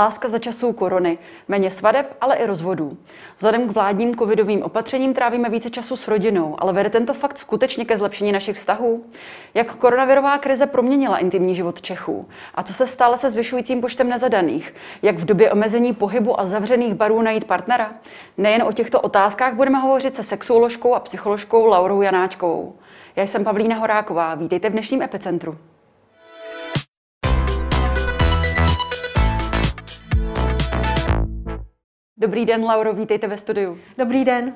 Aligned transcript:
láska 0.00 0.28
za 0.28 0.38
časů 0.38 0.72
korony, 0.72 1.18
méně 1.48 1.70
svadeb, 1.70 2.16
ale 2.20 2.36
i 2.36 2.46
rozvodů. 2.46 2.96
Vzhledem 3.36 3.68
k 3.68 3.70
vládním 3.70 4.16
covidovým 4.16 4.62
opatřením 4.62 5.14
trávíme 5.14 5.48
více 5.48 5.70
času 5.70 5.96
s 5.96 6.08
rodinou, 6.08 6.56
ale 6.58 6.72
vede 6.72 6.90
tento 6.90 7.14
fakt 7.14 7.38
skutečně 7.38 7.84
ke 7.84 7.96
zlepšení 7.96 8.32
našich 8.32 8.56
vztahů? 8.56 9.04
Jak 9.54 9.74
koronavirová 9.74 10.38
krize 10.38 10.66
proměnila 10.66 11.18
intimní 11.18 11.54
život 11.54 11.82
Čechů? 11.82 12.28
A 12.54 12.62
co 12.62 12.72
se 12.72 12.86
stále 12.86 13.16
se 13.16 13.30
zvyšujícím 13.30 13.80
počtem 13.80 14.08
nezadaných? 14.08 14.74
Jak 15.02 15.18
v 15.18 15.24
době 15.24 15.52
omezení 15.52 15.92
pohybu 15.94 16.40
a 16.40 16.46
zavřených 16.46 16.94
barů 16.94 17.22
najít 17.22 17.44
partnera? 17.44 17.92
Nejen 18.38 18.62
o 18.62 18.72
těchto 18.72 19.00
otázkách 19.00 19.54
budeme 19.54 19.78
hovořit 19.78 20.14
se 20.14 20.22
sexuoložkou 20.22 20.94
a 20.94 21.00
psycholožkou 21.00 21.66
Laurou 21.66 22.02
Janáčkovou. 22.02 22.74
Já 23.16 23.26
jsem 23.26 23.44
Pavlína 23.44 23.76
Horáková, 23.76 24.34
vítejte 24.34 24.68
v 24.68 24.72
dnešním 24.72 25.02
epicentru. 25.02 25.58
Dobrý 32.20 32.44
den, 32.44 32.64
Lauro, 32.64 32.92
vítejte 32.92 33.26
ve 33.26 33.36
studiu. 33.36 33.78
Dobrý 33.98 34.24
den. 34.24 34.54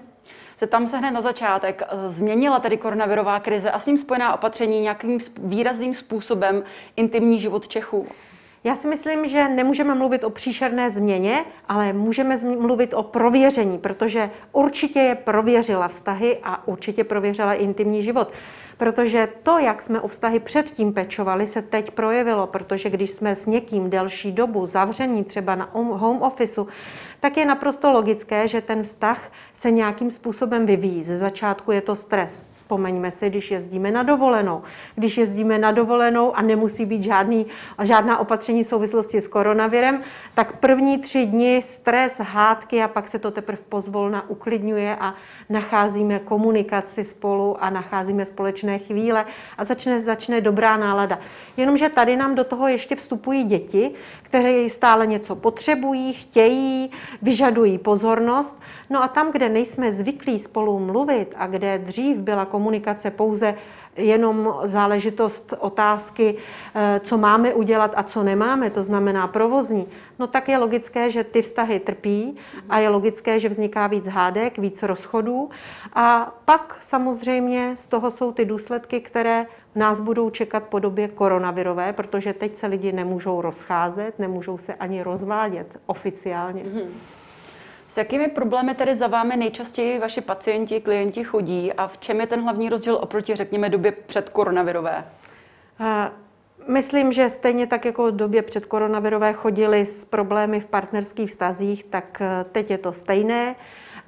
tam 0.68 0.88
se 0.88 0.96
hned 0.96 1.10
na 1.10 1.20
začátek. 1.20 1.82
Změnila 2.09 2.60
tedy 2.60 2.77
koronavirová 2.77 3.40
krize 3.40 3.70
a 3.70 3.78
s 3.78 3.87
ním 3.87 3.98
spojená 3.98 4.34
opatření 4.34 4.80
nějakým 4.80 5.18
výrazným 5.38 5.95
způsobem 5.95 6.62
intimní 6.96 7.40
život 7.40 7.68
Čechů? 7.68 8.06
Já 8.64 8.74
si 8.74 8.88
myslím, 8.88 9.27
že 9.27 9.48
nemůžeme 9.48 9.95
mluvit 9.95 10.24
o 10.24 10.30
příšerné 10.30 10.90
změně, 10.90 11.45
ale 11.68 11.92
můžeme 11.92 12.37
mluvit 12.59 12.95
o 12.95 13.02
prověření, 13.02 13.78
protože 13.78 14.30
určitě 14.52 15.01
je 15.01 15.15
prověřila 15.15 15.88
vztahy 15.88 16.38
a 16.42 16.68
určitě 16.68 17.04
prověřila 17.04 17.54
intimní 17.54 18.02
život. 18.02 18.32
Protože 18.76 19.29
to, 19.42 19.59
jak 19.59 19.82
jsme 19.82 20.01
o 20.01 20.09
vztahy 20.09 20.40
předtím 20.40 20.92
pečovali, 20.92 21.46
se 21.46 21.62
teď 21.62 21.90
projevilo, 21.90 22.46
protože 22.46 22.90
když 22.90 23.10
jsme 23.10 23.37
s 23.37 23.46
někým 23.46 23.90
delší 23.90 24.32
dobu 24.32 24.66
zavření 24.66 25.24
třeba 25.24 25.54
na 25.54 25.70
home 25.73 26.23
officeu, 26.23 26.66
tak 27.24 27.36
je 27.36 27.46
naprosto 27.46 27.92
logické, 27.92 28.48
že 28.48 28.60
ten 28.60 28.82
vztah 28.82 29.32
se 29.54 29.70
nějakým 29.70 30.10
způsobem 30.10 30.66
vyvíjí. 30.66 31.02
Ze 31.02 31.18
začátku 31.18 31.72
je 31.72 31.80
to 31.80 31.96
stres. 31.96 32.44
Vzpomeňme 32.52 33.10
si, 33.10 33.30
když 33.30 33.50
jezdíme 33.50 33.90
na 33.90 34.02
dovolenou. 34.02 34.62
Když 34.94 35.18
jezdíme 35.18 35.58
na 35.58 35.72
dovolenou 35.72 36.36
a 36.36 36.42
nemusí 36.42 36.86
být 36.86 37.02
žádný, 37.02 37.46
žádná 37.82 38.18
opatření 38.18 38.64
v 38.64 38.66
souvislosti 38.66 39.20
s 39.20 39.28
koronavirem, 39.28 40.02
tak 40.34 40.56
první 40.56 40.98
tři 40.98 41.26
dny 41.26 41.62
stres, 41.62 42.20
hádky 42.20 42.82
a 42.82 42.88
pak 42.88 43.08
se 43.08 43.18
to 43.18 43.30
teprve 43.30 43.62
pozvolna 43.68 44.30
uklidňuje 44.30 44.96
a 45.00 45.14
nacházíme 45.48 46.18
komunikaci 46.18 47.04
spolu 47.04 47.56
a 47.64 47.70
nacházíme 47.70 48.24
společné 48.24 48.78
chvíle 48.78 49.26
a 49.58 49.64
začne, 49.64 50.00
začne 50.00 50.40
dobrá 50.40 50.76
nálada. 50.76 51.18
Jenomže 51.56 51.88
tady 51.88 52.16
nám 52.16 52.34
do 52.34 52.45
toho 52.45 52.68
ještě 52.68 52.96
vstupují 52.96 53.45
děti, 53.45 53.90
které 54.22 54.70
stále 54.70 55.06
něco 55.06 55.36
potřebují, 55.36 56.12
chtějí, 56.12 56.90
vyžadují 57.23 57.79
pozornost. 57.79 58.60
No 58.90 59.02
a 59.02 59.09
tam, 59.09 59.32
kde 59.32 59.48
nejsme 59.48 59.93
zvyklí 59.93 60.38
spolu 60.38 60.79
mluvit 60.79 61.34
a 61.37 61.46
kde 61.46 61.79
dřív 61.79 62.18
byla 62.18 62.45
komunikace 62.45 63.10
pouze 63.10 63.54
jenom 63.96 64.54
záležitost 64.64 65.54
otázky, 65.59 66.37
eh, 66.75 67.00
co 67.04 67.19
máme 67.19 67.54
udělat 67.54 67.92
a 67.97 68.03
co 68.03 68.22
nemáme, 68.22 68.70
to 68.70 68.82
znamená 68.82 69.26
provozní, 69.26 69.86
no 70.19 70.26
tak 70.26 70.48
je 70.48 70.59
logické, 70.59 71.10
že 71.10 71.25
ty 71.25 71.42
vztahy 71.42 71.81
trpí 71.81 72.36
a 72.69 72.78
je 72.78 72.88
logické, 72.88 73.38
že 73.38 73.48
vzniká 73.48 73.86
víc 73.86 74.06
hádek, 74.06 74.59
víc 74.59 74.82
rozchodů. 74.82 75.50
A 75.94 76.34
pak 76.44 76.76
samozřejmě 76.81 77.72
z 77.76 77.86
toho 77.86 78.10
jsou 78.10 78.32
ty 78.32 78.44
důsledky, 78.44 79.00
které 79.00 79.47
nás 79.75 80.00
budou 80.00 80.31
čekat 80.31 80.62
po 80.62 80.78
době 80.78 81.08
koronavirové, 81.08 81.92
protože 81.92 82.32
teď 82.32 82.56
se 82.56 82.66
lidi 82.66 82.92
nemůžou 82.92 83.40
rozcházet, 83.40 84.19
nemůžou 84.19 84.58
se 84.58 84.74
ani 84.74 85.02
rozvádět 85.02 85.80
oficiálně. 85.86 86.62
Mm-hmm. 86.62 86.86
S 87.88 87.96
jakými 87.96 88.28
problémy 88.28 88.74
tedy 88.74 88.96
za 88.96 89.06
vámi 89.06 89.36
nejčastěji 89.36 89.98
vaši 89.98 90.20
pacienti, 90.20 90.80
klienti 90.80 91.24
chodí 91.24 91.72
a 91.72 91.88
v 91.88 91.98
čem 91.98 92.20
je 92.20 92.26
ten 92.26 92.42
hlavní 92.42 92.68
rozdíl 92.68 92.98
oproti, 93.02 93.36
řekněme, 93.36 93.68
době 93.68 93.92
před 93.92 94.28
koronavirové? 94.28 95.04
Myslím, 96.68 97.12
že 97.12 97.30
stejně 97.30 97.66
tak 97.66 97.84
jako 97.84 98.06
v 98.06 98.16
době 98.16 98.42
před 98.42 98.66
koronavirové 98.66 99.32
chodili 99.32 99.86
s 99.86 100.04
problémy 100.04 100.60
v 100.60 100.66
partnerských 100.66 101.30
vztazích, 101.30 101.84
tak 101.84 102.20
eh, 102.20 102.44
teď 102.52 102.70
je 102.70 102.78
to 102.78 102.92
stejné. 102.92 103.56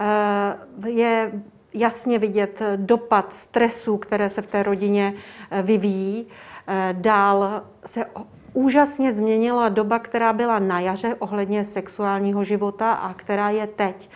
Eh, 0.01 0.89
je 0.89 1.33
jasně 1.75 2.19
vidět 2.19 2.63
dopad 2.77 3.33
stresu, 3.33 3.97
které 3.97 4.29
se 4.29 4.43
v 4.43 4.47
té 4.47 4.63
rodině 4.63 5.15
eh, 5.51 5.63
vyvíjí. 5.63 6.27
Dál 6.93 7.63
se 7.85 8.05
úžasně 8.57 9.13
změnila 9.13 9.69
doba, 9.69 9.99
která 9.99 10.33
byla 10.33 10.59
na 10.59 10.81
jaře 10.81 11.15
ohledně 11.19 11.65
sexuálního 11.65 12.45
života 12.45 12.93
a 12.93 13.15
která 13.15 13.51
je 13.51 13.67
teď. 13.67 14.11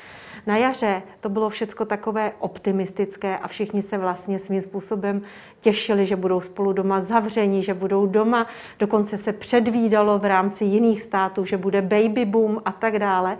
Na 0.46 0.56
jaře 0.56 1.02
to 1.20 1.28
bylo 1.28 1.48
všecko 1.50 1.84
takové 1.84 2.32
optimistické 2.38 3.38
a 3.38 3.48
všichni 3.48 3.82
se 3.82 3.98
vlastně 3.98 4.38
svým 4.38 4.62
způsobem 4.62 5.22
těšili, 5.60 6.06
že 6.06 6.16
budou 6.16 6.40
spolu 6.40 6.72
doma 6.72 7.00
zavření, 7.00 7.62
že 7.62 7.74
budou 7.74 8.06
doma. 8.06 8.46
Dokonce 8.78 9.18
se 9.18 9.32
předvídalo 9.32 10.18
v 10.18 10.24
rámci 10.24 10.64
jiných 10.64 11.02
států, 11.02 11.44
že 11.44 11.56
bude 11.56 11.82
baby 11.82 12.24
boom 12.24 12.62
a 12.64 12.72
tak 12.72 12.98
dále 12.98 13.38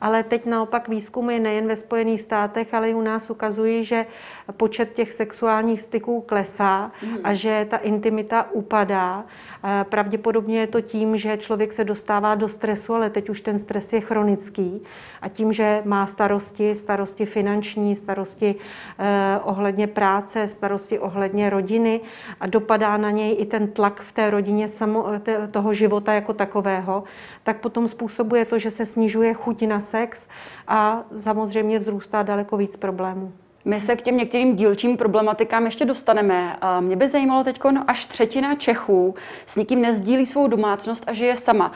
ale 0.00 0.22
teď 0.22 0.46
naopak 0.46 0.88
výzkumy 0.88 1.38
nejen 1.38 1.66
ve 1.66 1.76
Spojených 1.76 2.20
státech, 2.20 2.74
ale 2.74 2.90
i 2.90 2.94
u 2.94 3.02
nás 3.02 3.30
ukazují, 3.30 3.84
že 3.84 4.06
počet 4.56 4.94
těch 4.94 5.12
sexuálních 5.12 5.80
styků 5.80 6.20
klesá 6.20 6.90
mm. 7.02 7.18
a 7.24 7.34
že 7.34 7.66
ta 7.70 7.76
intimita 7.76 8.50
upadá. 8.52 9.24
Pravděpodobně 9.82 10.60
je 10.60 10.66
to 10.66 10.80
tím, 10.80 11.16
že 11.16 11.36
člověk 11.36 11.72
se 11.72 11.84
dostává 11.84 12.34
do 12.34 12.48
stresu, 12.48 12.94
ale 12.94 13.10
teď 13.10 13.28
už 13.28 13.40
ten 13.40 13.58
stres 13.58 13.92
je 13.92 14.00
chronický 14.00 14.82
a 15.22 15.28
tím, 15.28 15.52
že 15.52 15.82
má 15.84 16.06
starosti, 16.06 16.74
starosti 16.74 17.26
finanční, 17.26 17.94
starosti 17.94 18.54
eh, 18.98 19.40
ohledně 19.42 19.86
práce, 19.86 20.48
starosti 20.48 20.98
ohledně 20.98 21.50
rodiny 21.50 22.00
a 22.40 22.46
dopadá 22.46 22.96
na 22.96 23.10
něj 23.10 23.36
i 23.38 23.46
ten 23.46 23.68
tlak 23.68 24.00
v 24.00 24.12
té 24.12 24.30
rodině 24.30 24.68
samo, 24.68 25.06
toho 25.50 25.72
života 25.72 26.12
jako 26.12 26.32
takového, 26.32 27.04
tak 27.42 27.60
potom 27.60 27.88
způsobuje 27.88 28.44
to, 28.44 28.58
že 28.58 28.70
se 28.70 28.86
snižuje 28.86 29.34
chuť 29.34 29.66
na 29.66 29.80
sex 29.88 30.28
a 30.68 31.04
samozřejmě 31.16 31.78
vzrůstá 31.78 32.22
daleko 32.22 32.56
víc 32.56 32.76
problémů. 32.76 33.32
My 33.64 33.80
se 33.80 33.96
k 33.96 34.02
těm 34.02 34.16
některým 34.16 34.56
dílčím 34.56 34.96
problematikám 34.96 35.64
ještě 35.64 35.84
dostaneme. 35.84 36.56
Mě 36.80 36.96
by 36.96 37.08
zajímalo 37.08 37.44
teď, 37.44 37.60
až 37.86 38.06
třetina 38.06 38.54
Čechů 38.54 39.14
s 39.46 39.56
nikým 39.56 39.82
nezdílí 39.82 40.26
svou 40.26 40.48
domácnost 40.48 41.04
a 41.06 41.12
žije 41.12 41.36
sama. 41.36 41.72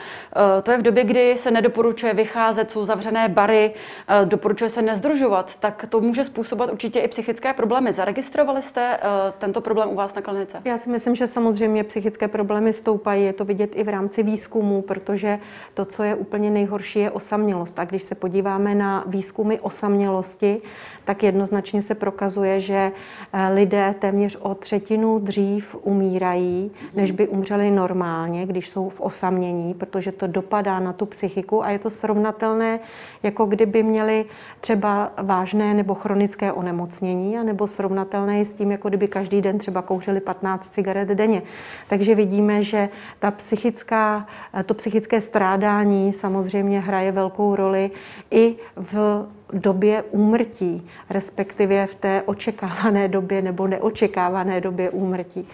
E, 0.57 0.61
to 0.61 0.71
je 0.71 0.77
v 0.77 0.81
době, 0.81 1.03
kdy 1.03 1.37
se 1.37 1.51
nedoporučuje 1.51 2.13
vycházet, 2.13 2.71
jsou 2.71 2.85
zavřené 2.85 3.29
bary, 3.29 3.73
e, 4.21 4.25
doporučuje 4.25 4.69
se 4.69 4.81
nezdružovat, 4.81 5.55
tak 5.55 5.85
to 5.89 6.01
může 6.01 6.25
způsobovat 6.25 6.71
určitě 6.71 6.99
i 6.99 7.07
psychické 7.07 7.53
problémy. 7.53 7.93
Zaregistrovali 7.93 8.61
jste 8.61 8.93
e, 8.93 8.99
tento 9.37 9.61
problém 9.61 9.89
u 9.89 9.95
vás 9.95 10.15
na 10.15 10.21
klinice? 10.21 10.61
Já 10.65 10.77
si 10.77 10.89
myslím, 10.89 11.15
že 11.15 11.27
samozřejmě 11.27 11.83
psychické 11.83 12.27
problémy 12.27 12.73
stoupají. 12.73 13.23
Je 13.23 13.33
to 13.33 13.45
vidět 13.45 13.71
i 13.75 13.83
v 13.83 13.89
rámci 13.89 14.23
výzkumu, 14.23 14.81
protože 14.81 15.39
to, 15.73 15.85
co 15.85 16.03
je 16.03 16.15
úplně 16.15 16.49
nejhorší, 16.49 16.99
je 16.99 17.11
osamělost. 17.11 17.79
A 17.79 17.85
když 17.85 18.03
se 18.03 18.15
podíváme 18.15 18.75
na 18.75 19.03
výzkumy 19.07 19.59
osamělosti, 19.61 20.61
tak 21.05 21.23
jednoznačně 21.23 21.72
se 21.81 21.95
prokazuje, 21.95 22.59
že 22.59 22.91
eh, 23.33 23.49
lidé 23.53 23.95
téměř 23.99 24.37
o 24.41 24.55
třetinu 24.55 25.19
dřív 25.19 25.75
umírají, 25.81 26.71
než 26.95 27.11
by 27.11 27.27
umřeli 27.27 27.71
normálně, 27.71 28.45
když 28.45 28.69
jsou 28.69 28.89
v 28.89 29.01
osamění, 29.01 29.73
protože 29.73 30.11
to 30.11 30.27
dopadá 30.27 30.79
na 30.79 30.93
tu 30.93 31.05
psychiku 31.05 31.63
a 31.63 31.69
je 31.69 31.79
to 31.79 31.89
srovnatelné, 31.89 32.79
jako 33.23 33.45
kdyby 33.45 33.83
měli 33.83 34.25
třeba 34.61 35.11
vážné 35.21 35.73
nebo 35.73 35.93
chronické 35.93 36.51
onemocnění, 36.51 37.37
a 37.37 37.43
nebo 37.43 37.67
srovnatelné 37.67 38.45
s 38.45 38.53
tím, 38.53 38.71
jako 38.71 38.89
kdyby 38.89 39.07
každý 39.07 39.41
den 39.41 39.57
třeba 39.57 39.81
kouřili 39.81 40.19
15 40.19 40.69
cigaret 40.69 41.07
denně. 41.07 41.41
Takže 41.87 42.15
vidíme, 42.15 42.63
že 42.63 42.89
ta 43.19 43.31
psychická, 43.31 44.27
eh, 44.53 44.63
to 44.63 44.73
psychické 44.73 45.21
strádání 45.21 46.13
samozřejmě 46.13 46.79
hraje 46.79 47.11
velkou 47.11 47.55
roli 47.55 47.91
i 48.31 48.55
v 48.75 49.25
době 49.53 50.03
úmrtí, 50.11 50.87
respektive 51.09 51.87
v 51.87 51.95
té 51.95 52.21
očekávané 52.25 53.07
době 53.07 53.41
nebo 53.41 53.67
neočekávané 53.67 54.61
době 54.61 54.89
úmrtí. 54.89 55.47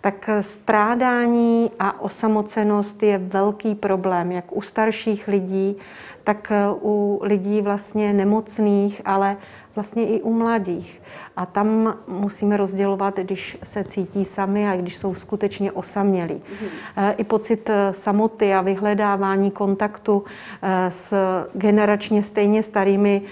Tak 0.00 0.30
strádání 0.40 1.70
a 1.78 2.00
osamocenost 2.00 3.02
je 3.02 3.18
velký 3.18 3.74
problém, 3.74 4.32
jak 4.32 4.56
u 4.56 4.60
starších 4.60 5.28
lidí, 5.28 5.76
tak 6.24 6.52
u 6.82 7.20
lidí 7.22 7.62
vlastně 7.62 8.12
nemocných, 8.12 9.02
ale 9.04 9.36
vlastně 9.74 10.06
i 10.06 10.20
u 10.20 10.32
mladých. 10.32 11.02
A 11.36 11.46
tam 11.46 11.94
musíme 12.08 12.56
rozdělovat, 12.56 13.18
když 13.18 13.58
se 13.62 13.84
cítí 13.84 14.24
sami 14.24 14.68
a 14.68 14.76
když 14.76 14.96
jsou 14.96 15.14
skutečně 15.14 15.72
osamělí. 15.72 16.34
Mm-hmm. 16.34 17.14
I 17.16 17.24
pocit 17.24 17.70
eh, 17.70 17.92
samoty 17.92 18.54
a 18.54 18.60
vyhledávání 18.60 19.50
kontaktu 19.50 20.24
eh, 20.62 20.90
s 20.90 21.14
generačně 21.54 22.22
stejně 22.22 22.62
starými 22.62 23.22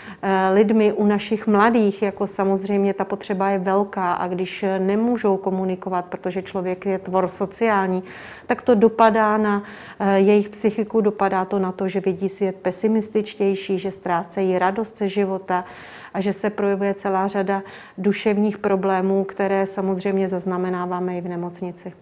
lidmi 0.52 0.92
u 0.92 1.06
našich 1.06 1.46
mladých, 1.46 2.02
jako 2.02 2.26
samozřejmě 2.26 2.94
ta 2.94 3.04
potřeba 3.04 3.50
je 3.50 3.58
velká 3.58 4.12
a 4.12 4.28
když 4.28 4.64
nemůžou 4.78 5.36
komunikovat, 5.36 6.04
protože 6.04 6.42
člověk 6.42 6.86
je 6.86 6.98
tvor 6.98 7.28
sociální, 7.28 8.02
tak 8.46 8.62
to 8.62 8.74
dopadá 8.74 9.36
na 9.36 9.62
eh, 10.00 10.18
jejich 10.18 10.48
psychiku, 10.48 11.00
dopadá 11.00 11.44
to 11.44 11.58
na 11.58 11.72
to, 11.72 11.88
že 11.88 12.00
vidí 12.00 12.28
svět 12.28 12.56
pesimističtější, 12.62 13.78
že 13.78 13.90
ztrácejí 13.90 14.58
radost 14.58 14.98
ze 14.98 15.08
života 15.08 15.64
a 16.14 16.20
že 16.20 16.32
se 16.32 16.50
projevuje 16.50 16.94
celá 16.94 17.28
řada 17.28 17.62
duševních 17.98 18.58
problémů, 18.58 19.24
které 19.24 19.66
samozřejmě 19.66 20.28
zaznamenáváme 20.28 21.18
i 21.18 21.20
v 21.20 21.28
nemocnici. 21.28 21.92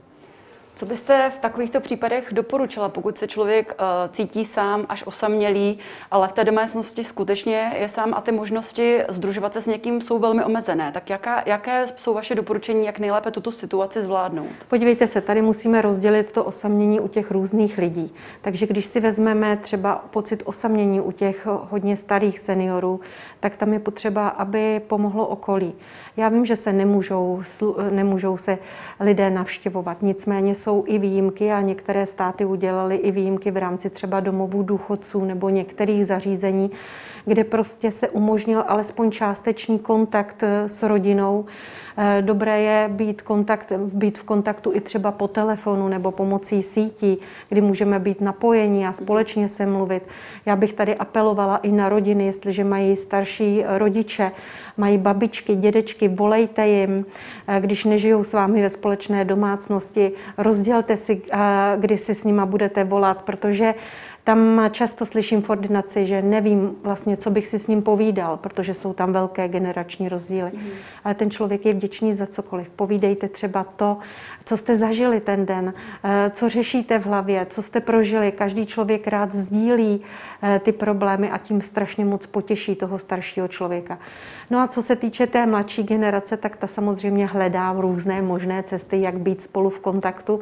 Co 0.79 0.87
byste 0.87 1.31
v 1.31 1.39
takovýchto 1.39 1.81
případech 1.81 2.29
doporučila, 2.33 2.89
pokud 2.89 3.19
se 3.19 3.29
člověk 3.29 3.75
uh, 3.81 4.15
cítí 4.15 4.45
sám 4.45 4.87
až 4.89 5.07
osamělý, 5.07 5.79
ale 6.11 6.29
v 6.29 6.33
té 6.33 6.45
domácnosti 6.45 7.05
skutečně 7.05 7.73
je 7.81 7.89
sám 7.89 8.15
a 8.15 8.21
ty 8.21 8.33
možnosti 8.33 9.01
združovat 9.09 9.53
se 9.53 9.63
s 9.63 9.67
někým 9.67 10.01
jsou 10.01 10.19
velmi 10.19 10.45
omezené. 10.45 10.93
Tak 10.93 11.11
jaká, 11.11 11.43
jaké 11.47 11.87
jsou 11.97 12.15
vaše 12.15 12.35
doporučení, 12.35 12.87
jak 12.87 12.99
nejlépe 12.99 13.31
tuto 13.31 13.53
situaci 13.53 14.03
zvládnout? 14.03 14.49
Podívejte 14.69 15.07
se, 15.07 15.21
tady 15.21 15.43
musíme 15.43 15.83
rozdělit 15.83 16.33
to 16.33 16.45
osamění 16.45 17.01
u 17.01 17.09
těch 17.09 17.31
různých 17.31 17.79
lidí. 17.79 18.15
Takže 18.41 18.67
když 18.67 18.87
si 18.87 19.01
vezmeme 19.01 19.57
třeba 19.57 20.05
pocit 20.11 20.43
osamění 20.45 21.01
u 21.01 21.13
těch 21.13 21.47
hodně 21.47 21.97
starých 21.97 22.39
seniorů, 22.39 23.01
tak 23.41 23.57
tam 23.57 23.73
je 23.73 23.79
potřeba, 23.79 24.29
aby 24.29 24.81
pomohlo 24.87 25.27
okolí. 25.27 25.73
Já 26.17 26.29
vím, 26.29 26.45
že 26.45 26.57
se 26.57 26.73
nemůžou, 26.73 27.43
nemůžou 27.91 28.37
se 28.37 28.59
lidé 29.01 29.31
navštěvovat, 29.31 30.03
nicméně 30.03 30.55
jsou 30.55 30.85
i 30.87 30.99
výjimky 30.99 31.53
a 31.53 31.61
některé 31.61 32.07
státy 32.07 32.45
udělaly 32.45 32.97
i 32.97 33.11
výjimky 33.11 33.51
v 33.51 33.57
rámci 33.57 33.91
třeba 33.91 34.21
domovů 34.21 34.63
důchodců 34.63 35.25
nebo 35.25 35.49
některých 35.49 36.07
zařízení, 36.07 36.71
kde 37.25 37.45
prostě 37.45 37.91
se 37.91 38.09
umožnil 38.09 38.65
alespoň 38.67 39.11
částečný 39.11 39.79
kontakt 39.79 40.43
s 40.67 40.83
rodinou 40.83 41.45
Eh, 42.01 42.23
dobré 42.23 42.61
je 42.61 42.89
být, 42.93 43.23
kontakt, 43.23 43.73
být 43.77 44.19
v 44.19 44.23
kontaktu 44.23 44.73
i 44.75 44.81
třeba 44.81 45.13
po 45.13 45.29
telefonu 45.29 45.89
nebo 45.89 46.11
pomocí 46.11 46.63
sítí, 46.63 47.19
kdy 47.49 47.61
můžeme 47.61 47.99
být 47.99 48.21
napojeni 48.21 48.87
a 48.87 48.93
společně 48.93 49.49
se 49.49 49.67
mluvit. 49.67 50.03
Já 50.47 50.57
bych 50.57 50.73
tady 50.73 50.97
apelovala 50.97 51.57
i 51.57 51.73
na 51.73 51.89
rodiny, 51.89 52.27
jestliže 52.27 52.65
mají 52.65 52.97
starší 52.97 53.28
rodiče, 53.67 54.33
mají 54.77 54.99
babičky, 54.99 55.57
dědečky, 55.57 56.09
volejte 56.09 56.69
jim, 56.69 57.07
eh, 57.49 57.61
když 57.61 57.85
nežijou 57.85 58.25
s 58.25 58.33
vámi 58.33 58.63
ve 58.63 58.71
společné 58.71 59.25
domácnosti, 59.25 60.13
rozdělte 60.39 60.97
si, 60.97 61.23
eh, 61.33 61.39
kdy 61.77 61.99
si 61.99 62.15
s 62.15 62.25
nima 62.25 62.47
budete 62.47 62.85
volat, 62.85 63.23
protože 63.23 63.75
tam 64.29 64.61
často 64.71 65.07
slyším 65.07 65.43
v 65.43 65.51
ordinaci, 65.51 66.07
že 66.07 66.23
nevím 66.23 66.77
vlastně, 66.83 67.17
co 67.17 67.31
bych 67.31 67.47
si 67.47 67.59
s 67.59 67.67
ním 67.67 67.83
povídal, 67.83 68.37
protože 68.37 68.75
jsou 68.75 68.93
tam 68.93 69.13
velké 69.13 69.49
generační 69.49 70.09
rozdíly. 70.09 70.51
Mm. 70.55 70.69
Ale 71.05 71.15
ten 71.15 71.31
člověk 71.31 71.67
je 71.67 71.73
vděčný 71.73 72.15
za 72.15 72.27
cokoliv. 72.27 72.69
Povídejte 72.69 73.29
třeba 73.29 73.65
to, 73.65 73.99
co 74.45 74.57
jste 74.57 74.77
zažili 74.77 75.21
ten 75.21 75.47
den, 75.47 75.75
eh, 76.05 76.31
co 76.35 76.49
řešíte 76.49 76.99
v 76.99 77.07
hlavě, 77.07 77.47
co 77.51 77.63
jste 77.63 77.81
prožili. 77.81 78.33
Každý 78.33 78.67
člověk 78.67 79.07
rád 79.07 79.33
sdílí 79.33 80.01
eh, 80.43 80.61
ty 80.65 80.73
problémy 80.73 81.31
a 81.31 81.39
tím 81.39 81.61
strašně 81.61 82.05
moc 82.05 82.27
potěší 82.27 82.75
toho 82.75 82.99
staršího 82.99 83.49
člověka. 83.49 83.99
No 84.51 84.59
a 84.59 84.67
co 84.67 84.83
se 84.83 84.97
týče 84.97 85.27
té 85.27 85.47
mladší 85.47 85.83
generace, 85.83 86.37
tak 86.37 86.57
ta 86.57 86.67
samozřejmě 86.67 87.27
hledá 87.27 87.73
různé 87.73 88.23
možné 88.23 88.63
cesty, 88.63 89.01
jak 89.01 89.19
být 89.19 89.43
spolu 89.43 89.71
v 89.71 89.81
kontaktu. 89.81 90.41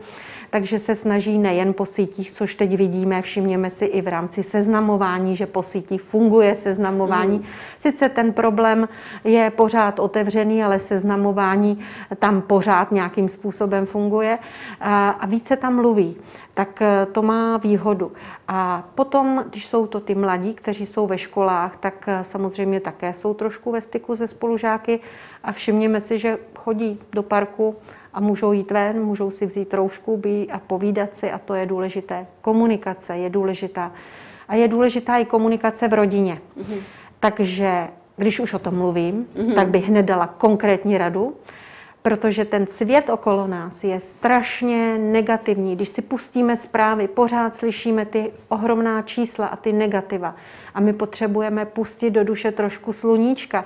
Takže 0.50 0.78
se 0.78 0.94
snaží 0.94 1.38
nejen 1.38 1.74
po 1.74 1.86
sítích, 1.86 2.32
což 2.32 2.54
teď 2.54 2.76
vidíme, 2.76 3.22
všimněme 3.22 3.70
si 3.76 3.84
i 3.84 4.00
v 4.00 4.08
rámci 4.08 4.43
seznamování, 4.43 5.37
že 5.37 5.46
po 5.46 5.62
sítích 5.62 6.02
funguje 6.02 6.55
seznamování. 6.55 7.38
Mm. 7.38 7.44
Sice 7.78 8.08
ten 8.08 8.32
problém 8.32 8.88
je 9.25 9.50
pořád 9.50 10.00
otevřený, 10.00 10.64
ale 10.64 10.78
seznamování 10.78 11.78
tam 12.19 12.43
pořád 12.43 12.93
nějakým 12.93 13.28
způsobem 13.28 13.87
funguje 13.87 14.38
a 15.20 15.26
více 15.26 15.56
tam 15.56 15.75
mluví 15.75 16.17
tak 16.56 16.82
eh, 16.82 17.06
to 17.12 17.23
má 17.23 17.56
výhodu. 17.56 18.12
A 18.49 18.88
potom, 18.94 19.44
když 19.50 19.67
jsou 19.67 19.87
to 19.87 20.00
ty 20.00 20.14
mladí, 20.14 20.55
kteří 20.55 20.87
jsou 20.87 21.06
ve 21.06 21.19
školách, 21.19 21.76
tak 21.76 22.05
eh, 22.08 22.25
samozřejmě 22.25 22.81
také 22.81 23.12
jsou 23.12 23.34
trošku 23.34 23.72
ve 23.72 23.81
styku 23.81 24.17
se 24.17 24.29
spolužáky 24.29 25.00
a 25.44 25.52
všimněme 25.52 26.00
si, 26.00 26.19
že 26.19 26.38
chodí 26.55 27.00
do 27.12 27.22
parku 27.22 27.76
a 28.16 28.20
můžou 28.20 28.52
jít 28.52 28.70
ven, 28.70 29.04
můžou 29.04 29.30
si 29.30 29.46
vzít 29.46 29.74
roušku 29.74 30.22
a 30.52 30.58
povídat 30.58 31.16
si 31.16 31.30
a 31.30 31.38
to 31.38 31.54
je 31.54 31.66
důležité. 31.66 32.26
Komunikace 32.40 33.16
je 33.16 33.30
důležitá. 33.30 33.92
A 34.48 34.54
je 34.54 34.68
důležitá 34.68 35.16
i 35.16 35.24
komunikace 35.24 35.88
v 35.88 35.92
rodině. 35.92 36.38
Mm-hmm. 36.58 36.78
Takže 37.20 37.88
když 38.16 38.40
už 38.40 38.52
o 38.52 38.58
tom 38.58 38.74
mluvím, 38.74 39.26
mm-hmm. 39.34 39.54
tak 39.54 39.68
bych 39.68 39.88
hned 39.88 40.02
dala 40.02 40.26
konkrétní 40.26 40.98
radu 40.98 41.34
protože 42.06 42.44
ten 42.44 42.66
svět 42.66 43.10
okolo 43.10 43.46
nás 43.46 43.84
je 43.84 44.00
strašně 44.00 44.98
negativní. 44.98 45.76
Když 45.76 45.88
si 45.88 46.02
pustíme 46.02 46.56
zprávy, 46.56 47.08
pořád 47.08 47.54
slyšíme 47.54 48.06
ty 48.06 48.32
ohromná 48.48 49.02
čísla 49.02 49.46
a 49.46 49.56
ty 49.56 49.72
negativa. 49.72 50.34
A 50.74 50.80
my 50.80 50.92
potřebujeme 50.92 51.64
pustit 51.64 52.10
do 52.10 52.24
duše 52.24 52.52
trošku 52.52 52.92
sluníčka. 52.92 53.64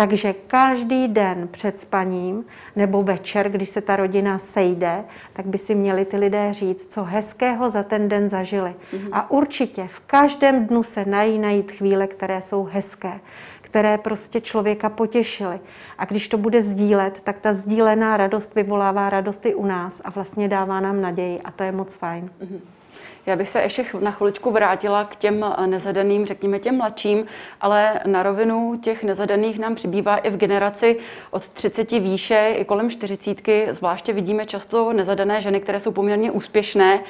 Takže 0.00 0.34
každý 0.46 1.08
den 1.08 1.48
před 1.50 1.80
spaním 1.80 2.44
nebo 2.76 3.02
večer, 3.02 3.50
když 3.50 3.68
se 3.68 3.80
ta 3.80 3.96
rodina 3.96 4.38
sejde, 4.38 5.04
tak 5.32 5.46
by 5.46 5.58
si 5.58 5.74
měli 5.74 6.04
ty 6.04 6.16
lidé 6.16 6.52
říct, 6.52 6.92
co 6.92 7.04
hezkého 7.04 7.70
za 7.70 7.82
ten 7.82 8.08
den 8.08 8.28
zažili. 8.28 8.74
Mm-hmm. 8.92 9.08
A 9.12 9.30
určitě 9.30 9.88
v 9.88 10.00
každém 10.00 10.66
dnu 10.66 10.82
se 10.82 11.04
nají 11.04 11.38
najít 11.38 11.72
chvíle, 11.72 12.06
které 12.06 12.42
jsou 12.42 12.64
hezké 12.64 13.20
které 13.60 13.98
prostě 13.98 14.40
člověka 14.40 14.88
potěšily. 14.88 15.60
A 15.98 16.04
když 16.04 16.28
to 16.28 16.38
bude 16.38 16.62
sdílet, 16.62 17.20
tak 17.20 17.38
ta 17.38 17.52
sdílená 17.52 18.16
radost 18.16 18.54
vyvolává 18.54 19.10
radost 19.10 19.46
i 19.46 19.54
u 19.54 19.66
nás 19.66 20.02
a 20.04 20.10
vlastně 20.10 20.48
dává 20.48 20.80
nám 20.80 21.00
naději 21.00 21.40
a 21.40 21.50
to 21.50 21.62
je 21.62 21.72
moc 21.72 21.94
fajn. 21.94 22.30
Mm-hmm. 22.42 22.79
Já 23.26 23.36
bych 23.36 23.48
se 23.48 23.62
ještě 23.62 23.84
na 24.00 24.10
chviličku 24.10 24.50
vrátila 24.50 25.04
k 25.04 25.16
těm 25.16 25.44
nezadaným, 25.66 26.26
řekněme 26.26 26.58
těm 26.58 26.76
mladším, 26.76 27.26
ale 27.60 28.00
na 28.06 28.22
rovinu 28.22 28.78
těch 28.82 29.04
nezadaných 29.04 29.58
nám 29.58 29.74
přibývá 29.74 30.16
i 30.16 30.30
v 30.30 30.36
generaci 30.36 30.96
od 31.30 31.48
30 31.48 31.92
výše, 31.92 32.54
i 32.56 32.64
kolem 32.64 32.90
40. 32.90 33.48
Zvláště 33.70 34.12
vidíme 34.12 34.46
často 34.46 34.92
nezadané 34.92 35.40
ženy, 35.40 35.60
které 35.60 35.80
jsou 35.80 35.90
poměrně 35.92 36.30
úspěšné. 36.30 37.00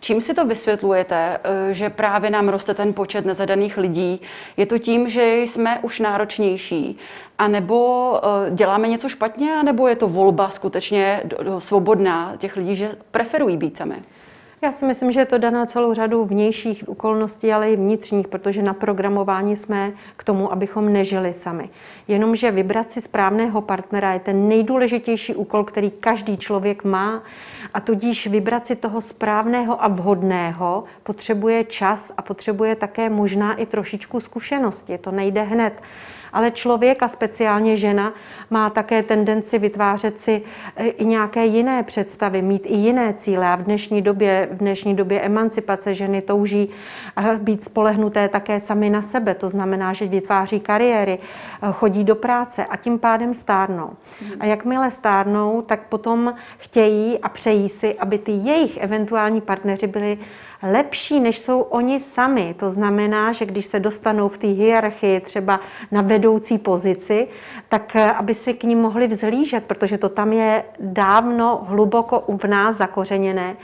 Čím 0.00 0.20
si 0.20 0.34
to 0.34 0.46
vysvětlujete, 0.46 1.38
eh, 1.44 1.74
že 1.74 1.90
právě 1.90 2.30
nám 2.30 2.48
roste 2.48 2.74
ten 2.74 2.92
počet 2.92 3.26
nezadaných 3.26 3.78
lidí? 3.78 4.20
Je 4.56 4.66
to 4.66 4.78
tím, 4.78 5.08
že 5.08 5.36
jsme 5.36 5.78
už 5.82 6.00
náročnější? 6.00 6.98
A 7.38 7.48
nebo 7.48 8.20
eh, 8.46 8.50
děláme 8.50 8.88
něco 8.88 9.08
špatně, 9.08 9.62
nebo 9.62 9.88
je 9.88 9.96
to 9.96 10.08
volba 10.08 10.50
skutečně 10.50 11.22
svobodná 11.58 12.34
těch 12.38 12.56
lidí, 12.56 12.76
že 12.76 12.90
preferují 13.10 13.56
být 13.56 13.76
sami? 13.76 14.02
Já 14.62 14.72
si 14.72 14.86
myslím, 14.86 15.12
že 15.12 15.20
je 15.20 15.26
to 15.26 15.38
daná 15.38 15.66
celou 15.66 15.94
řadu 15.94 16.24
vnějších 16.24 16.88
okolností, 16.88 17.52
ale 17.52 17.70
i 17.70 17.76
vnitřních, 17.76 18.28
protože 18.28 18.62
na 18.62 18.74
programování 18.74 19.56
jsme 19.56 19.92
k 20.16 20.24
tomu, 20.24 20.52
abychom 20.52 20.92
nežili 20.92 21.32
sami. 21.32 21.68
Jenomže 22.08 22.50
vybrat 22.50 22.92
si 22.92 23.00
správného 23.00 23.60
partnera 23.60 24.12
je 24.12 24.20
ten 24.20 24.48
nejdůležitější 24.48 25.34
úkol, 25.34 25.64
který 25.64 25.90
každý 25.90 26.36
člověk 26.36 26.84
má 26.84 27.22
a 27.74 27.80
tudíž 27.80 28.26
vybrat 28.26 28.66
si 28.66 28.76
toho 28.76 29.00
správného 29.00 29.84
a 29.84 29.88
vhodného 29.88 30.84
potřebuje 31.02 31.64
čas 31.64 32.12
a 32.16 32.22
potřebuje 32.22 32.76
také 32.76 33.10
možná 33.10 33.54
i 33.54 33.66
trošičku 33.66 34.20
zkušenosti. 34.20 34.98
To 34.98 35.10
nejde 35.10 35.42
hned. 35.42 35.82
Ale 36.32 36.50
člověk 36.50 37.02
a 37.02 37.08
speciálně 37.08 37.76
žena 37.76 38.12
má 38.50 38.70
také 38.70 39.02
tendenci 39.02 39.58
vytvářet 39.58 40.20
si 40.20 40.42
e, 40.76 40.86
i 40.86 41.06
nějaké 41.06 41.44
jiné 41.44 41.82
představy, 41.82 42.42
mít 42.42 42.66
i 42.66 42.74
jiné 42.74 43.14
cíle. 43.14 43.46
A 43.46 43.56
v 43.56 43.62
dnešní 43.62 44.02
době, 44.02 44.47
v 44.50 44.56
dnešní 44.56 44.94
době 44.94 45.20
emancipace 45.20 45.94
ženy 45.94 46.22
touží 46.22 46.68
být 47.38 47.64
spolehnuté 47.64 48.28
také 48.28 48.60
sami 48.60 48.90
na 48.90 49.02
sebe. 49.02 49.34
To 49.34 49.48
znamená, 49.48 49.92
že 49.92 50.06
vytváří 50.06 50.60
kariéry, 50.60 51.18
e, 51.18 51.72
chodí 51.72 52.04
do 52.04 52.14
práce 52.14 52.64
a 52.64 52.76
tím 52.76 52.98
pádem 52.98 53.34
stárnou. 53.34 53.90
A 54.40 54.46
jakmile 54.46 54.90
stárnou, 54.90 55.62
tak 55.62 55.80
potom 55.88 56.34
chtějí 56.58 57.18
a 57.18 57.28
přejí 57.28 57.68
si, 57.68 57.94
aby 57.98 58.18
ty 58.18 58.32
jejich 58.32 58.76
eventuální 58.76 59.40
partneři 59.40 59.86
byli 59.86 60.18
lepší, 60.62 61.20
než 61.20 61.38
jsou 61.38 61.60
oni 61.60 62.00
sami. 62.00 62.54
To 62.58 62.70
znamená, 62.70 63.32
že 63.32 63.46
když 63.46 63.66
se 63.66 63.80
dostanou 63.80 64.28
v 64.28 64.38
té 64.38 64.46
hierarchii 64.46 65.20
třeba 65.20 65.60
na 65.92 66.02
vedoucí 66.02 66.58
pozici, 66.58 67.28
tak 67.68 67.96
eh, 67.96 68.12
aby 68.12 68.34
si 68.34 68.54
k 68.54 68.64
ním 68.64 68.78
mohli 68.78 69.06
vzhlížet, 69.08 69.64
protože 69.64 69.98
to 69.98 70.08
tam 70.08 70.32
je 70.32 70.64
dávno 70.80 71.64
hluboko 71.68 72.24
v 72.28 72.44
nás 72.44 72.76
zakořeněné 72.76 73.56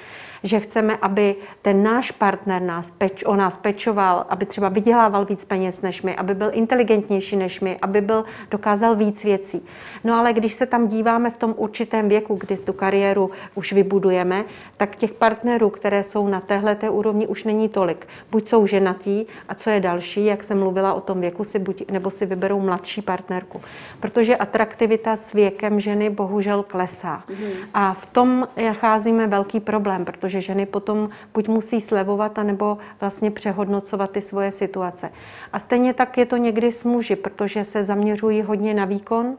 že 0.44 0.60
chceme, 0.60 0.96
aby 1.02 1.36
ten 1.62 1.82
náš 1.82 2.10
partner 2.10 2.62
nás 2.62 2.90
peč, 2.90 3.24
o 3.26 3.36
nás 3.36 3.56
pečoval, 3.56 4.26
aby 4.28 4.46
třeba 4.46 4.68
vydělával 4.68 5.24
víc 5.24 5.44
peněz 5.44 5.82
než 5.82 6.02
my, 6.02 6.16
aby 6.16 6.34
byl 6.34 6.50
inteligentnější 6.52 7.36
než 7.36 7.60
my, 7.60 7.76
aby 7.82 8.00
byl, 8.00 8.24
dokázal 8.50 8.96
víc 8.96 9.24
věcí. 9.24 9.66
No 10.04 10.14
ale 10.14 10.32
když 10.32 10.54
se 10.54 10.66
tam 10.66 10.86
díváme 10.86 11.30
v 11.30 11.36
tom 11.36 11.54
určitém 11.56 12.08
věku, 12.08 12.34
kdy 12.34 12.56
tu 12.56 12.72
kariéru 12.72 13.30
už 13.54 13.72
vybudujeme, 13.72 14.44
tak 14.76 14.96
těch 14.96 15.12
partnerů, 15.12 15.70
které 15.70 16.02
jsou 16.02 16.28
na 16.28 16.40
téhle 16.40 16.74
té 16.74 16.90
úrovni, 16.90 17.26
už 17.26 17.44
není 17.44 17.68
tolik. 17.68 18.06
Buď 18.30 18.48
jsou 18.48 18.66
ženatí 18.66 19.26
a 19.48 19.54
co 19.54 19.70
je 19.70 19.80
další, 19.80 20.24
jak 20.24 20.44
jsem 20.44 20.58
mluvila 20.58 20.94
o 20.94 21.00
tom 21.00 21.20
věku, 21.20 21.44
si 21.44 21.58
buď, 21.58 21.90
nebo 21.90 22.10
si 22.10 22.26
vyberou 22.26 22.60
mladší 22.60 23.02
partnerku. 23.02 23.60
Protože 24.00 24.36
atraktivita 24.36 25.16
s 25.16 25.32
věkem 25.32 25.80
ženy 25.80 26.10
bohužel 26.10 26.62
klesá. 26.62 27.22
Mm. 27.28 27.46
A 27.74 27.94
v 27.94 28.06
tom 28.06 28.48
nacházíme 28.64 29.26
velký 29.26 29.60
problém, 29.60 30.04
protože 30.04 30.33
ženy 30.40 30.66
potom 30.66 31.08
buď 31.34 31.48
musí 31.48 31.80
slevovat, 31.80 32.38
anebo 32.38 32.78
vlastně 33.00 33.30
přehodnocovat 33.30 34.10
ty 34.10 34.20
svoje 34.20 34.52
situace. 34.52 35.10
A 35.52 35.58
stejně 35.58 35.94
tak 35.94 36.18
je 36.18 36.26
to 36.26 36.36
někdy 36.36 36.72
s 36.72 36.84
muži, 36.84 37.16
protože 37.16 37.64
se 37.64 37.84
zaměřují 37.84 38.42
hodně 38.42 38.74
na 38.74 38.84
výkon, 38.84 39.36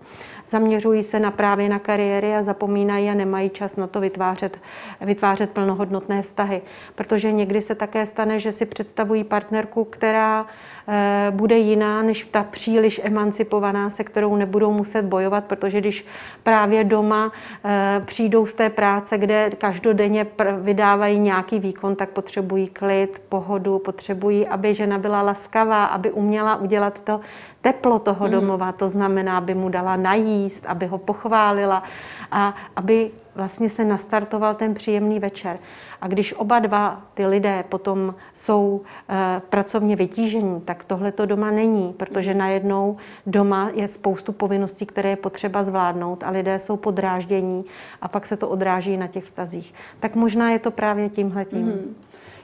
zaměřují 0.48 1.04
se 1.04 1.20
na 1.20 1.32
právě 1.32 1.70
na 1.70 1.80
kariéry 1.80 2.36
a 2.36 2.44
zapomínají 2.44 3.10
a 3.10 3.14
nemají 3.14 3.50
čas 3.50 3.75
na 3.75 3.88
to 3.88 4.00
vytvářet, 4.00 4.60
vytvářet 5.02 5.50
plnohodnotné 5.50 6.22
vztahy. 6.22 6.62
Protože 6.96 7.32
někdy 7.32 7.62
se 7.62 7.75
také 7.75 8.06
stane, 8.06 8.40
že 8.40 8.52
si 8.52 8.66
představují 8.66 9.24
partnerku, 9.24 9.84
která 9.84 10.46
Eh, 10.88 11.32
bude 11.32 11.58
jiná 11.58 12.02
než 12.02 12.24
ta 12.24 12.44
příliš 12.44 13.02
emancipovaná, 13.04 13.90
se 13.90 14.04
kterou 14.04 14.36
nebudou 14.36 14.72
muset 14.74 15.02
bojovat, 15.02 15.46
protože 15.46 15.80
když 15.80 16.06
právě 16.44 16.84
doma 16.84 17.32
eh, 17.66 18.02
přijdou 18.06 18.46
z 18.46 18.54
té 18.54 18.70
práce, 18.70 19.18
kde 19.18 19.50
každodenně 19.58 20.25
vydávají 20.86 21.20
nějaký 21.20 21.60
výkon, 21.60 21.96
tak 21.96 22.10
potřebují 22.10 22.68
klid, 22.68 23.22
pohodu, 23.30 23.80
potřebují, 23.80 24.48
aby 24.48 24.74
žena 24.74 24.98
byla 24.98 25.22
laskavá, 25.22 25.86
aby 25.86 26.12
uměla 26.12 26.56
udělat 26.56 27.01
to 27.01 27.20
teplo 27.62 28.00
toho 28.00 28.25
hmm. 28.25 28.32
domova, 28.32 28.72
to 28.72 28.89
znamená, 28.89 29.38
aby 29.38 29.56
mu 29.56 29.70
dala 29.70 29.96
najíst, 29.96 30.65
aby 30.65 30.86
ho 30.86 30.98
pochválila 30.98 31.84
a 32.32 32.54
aby 32.75 33.12
vlastně 33.36 33.70
se 33.70 33.86
nastartoval 33.86 34.56
ten 34.56 34.74
příjemný 34.74 35.20
večer. 35.20 35.60
A 36.01 36.08
když 36.08 36.34
oba 36.34 36.60
dva 36.60 37.01
ty 37.13 37.25
lidé 37.25 37.63
potom 37.70 38.15
jsou 38.34 38.82
e, 39.10 39.42
pracovně 39.50 39.96
vytížení, 39.96 40.62
tak 40.62 40.84
tohle 40.84 41.12
to 41.12 41.25
doma 41.25 41.51
není, 41.51 41.94
protože 41.94 42.34
najednou 42.34 42.98
doma 43.25 43.70
je 43.74 43.88
spoustu 43.88 44.32
povinností, 44.32 44.86
které 44.86 45.10
je 45.10 45.15
potřeba 45.15 45.63
zvládnout 45.63 46.24
a 46.24 46.30
lidé 46.30 46.60
jsou 46.60 46.77
podráždění 46.77 47.65
a 48.01 48.08
pak 48.08 48.25
se 48.25 48.38
to 48.38 48.50
odráží 48.50 48.98
na 48.98 49.08
těch 49.08 49.24
vztazích. 49.24 49.74
Tak 50.00 50.15
možná 50.15 50.51
je 50.51 50.60
to 50.60 50.72
právě 50.72 51.10
tímhletím. 51.10 51.68
Mm-hmm. 51.68 51.94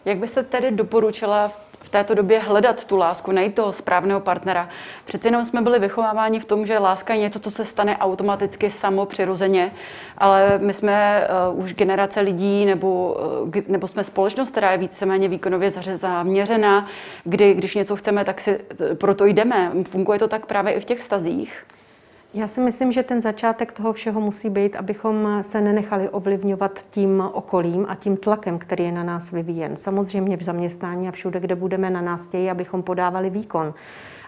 Jak 0.06 0.18
byste 0.18 0.44
tedy 0.44 0.72
doporučila 0.72 1.48
v 1.48 1.71
v 1.82 1.90
této 1.90 2.14
době 2.14 2.40
hledat 2.40 2.86
tu 2.86 2.98
lásku, 2.98 3.32
najít 3.32 3.56
toho 3.56 3.72
správného 3.72 4.20
partnera. 4.20 4.70
Přece 5.06 5.28
jenom 5.28 5.46
jsme 5.46 5.62
byli 5.62 5.80
vychováváni 5.80 6.40
v 6.40 6.46
tom, 6.46 6.66
že 6.66 6.78
láska 6.78 7.14
je 7.14 7.20
něco, 7.20 7.40
co 7.40 7.52
se 7.52 7.66
stane 7.66 7.98
automaticky 7.98 8.70
samo 8.70 9.06
přirozeně, 9.06 9.72
ale 10.18 10.58
my 10.58 10.74
jsme 10.74 11.28
uh, 11.54 11.60
už 11.64 11.74
generace 11.74 12.20
lidí 12.20 12.66
nebo, 12.66 13.18
uh, 13.44 13.62
nebo 13.68 13.88
jsme 13.88 14.04
společnost, 14.04 14.52
která 14.52 14.72
je 14.72 14.78
víceméně 14.78 15.28
výkonově 15.28 15.72
zaměřená, 15.72 16.88
kdy 17.24 17.54
když 17.54 17.76
něco 17.76 17.96
chceme, 17.96 18.26
tak 18.26 18.42
si 18.42 18.60
proto 18.94 19.26
jdeme. 19.26 19.72
Funguje 19.84 20.20
to 20.20 20.28
tak 20.28 20.46
právě 20.46 20.74
i 20.74 20.80
v 20.80 20.86
těch 20.86 21.00
vztazích? 21.00 21.66
Já 22.34 22.48
si 22.48 22.62
myslím, 22.62 22.92
že 22.92 23.04
ten 23.04 23.22
začátek 23.22 23.72
toho 23.72 23.94
všeho 23.94 24.22
musí 24.22 24.50
být, 24.50 24.76
abychom 24.76 25.38
se 25.42 25.62
nenechali 25.62 26.10
ovlivňovat 26.10 26.86
tím 26.90 27.24
okolím 27.34 27.86
a 27.90 27.96
tím 27.96 28.18
tlakem, 28.18 28.60
který 28.60 28.84
je 28.84 28.92
na 28.92 29.04
nás 29.04 29.32
vyvíjen. 29.32 29.78
Samozřejmě 29.78 30.38
v 30.38 30.44
zaměstnání 30.44 31.08
a 31.08 31.12
všude, 31.12 31.40
kde 31.40 31.56
budeme 31.56 31.90
na 31.90 32.02
nás 32.02 32.28
tějí, 32.28 32.50
abychom 32.50 32.84
podávali 32.84 33.30
výkon. 33.30 33.74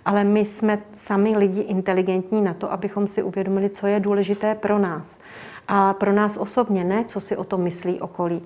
Ale 0.05 0.23
my 0.23 0.45
jsme 0.45 0.79
sami 0.95 1.37
lidi 1.37 1.59
inteligentní 1.59 2.41
na 2.41 2.53
to, 2.53 2.71
abychom 2.71 3.07
si 3.07 3.23
uvědomili, 3.23 3.69
co 3.69 3.87
je 3.87 3.99
důležité 3.99 4.55
pro 4.55 4.79
nás. 4.79 5.19
A 5.67 5.93
pro 5.93 6.13
nás 6.13 6.37
osobně, 6.37 6.83
ne 6.83 7.05
co 7.05 7.19
si 7.19 7.37
o 7.37 7.43
tom 7.43 7.61
myslí 7.61 8.01
okolí. 8.01 8.41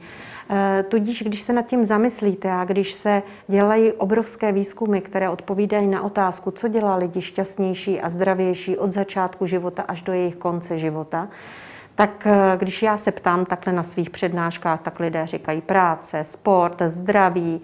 Eh, 0.50 0.84
tudíž, 0.84 1.24
když 1.24 1.42
se 1.42 1.54
nad 1.54 1.62
tím 1.62 1.86
zamyslíte 1.86 2.52
a 2.52 2.66
když 2.66 2.94
se 2.94 3.24
dělají 3.48 3.92
obrovské 3.92 4.52
výzkumy, 4.52 5.02
které 5.02 5.30
odpovídají 5.30 5.88
na 5.88 6.02
otázku, 6.02 6.52
co 6.52 6.68
dělá 6.68 6.96
lidi 6.96 7.22
šťastnější 7.22 8.02
a 8.02 8.10
zdravější 8.10 8.78
od 8.78 8.92
začátku 8.92 9.46
života 9.46 9.84
až 9.88 10.02
do 10.02 10.14
jejich 10.14 10.36
konce 10.36 10.78
života, 10.78 11.28
tak 11.96 12.28
eh, 12.28 12.58
když 12.58 12.84
já 12.84 12.98
se 12.98 13.12
ptám 13.12 13.46
takhle 13.46 13.74
na 13.74 13.84
svých 13.84 14.10
přednáškách, 14.10 14.82
tak 14.82 15.00
lidé 15.00 15.26
říkají 15.26 15.62
práce, 15.62 16.24
sport, 16.24 16.82
zdraví, 16.86 17.62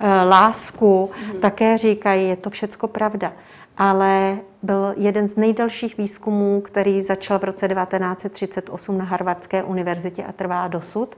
eh, 0.00 0.22
lásku, 0.22 1.10
mm. 1.26 1.40
také 1.40 1.78
říkají, 1.78 2.28
je 2.28 2.36
to 2.36 2.50
všecko 2.50 2.88
pravda. 2.88 3.32
Ale 3.78 4.38
byl 4.62 4.94
jeden 4.96 5.28
z 5.28 5.36
nejdelších 5.36 5.96
výzkumů, 5.98 6.60
který 6.60 7.02
začal 7.02 7.38
v 7.38 7.44
roce 7.44 7.68
1938 7.68 8.98
na 8.98 9.04
Harvardské 9.04 9.62
univerzitě 9.62 10.24
a 10.24 10.32
trvá 10.32 10.68
dosud. 10.68 11.16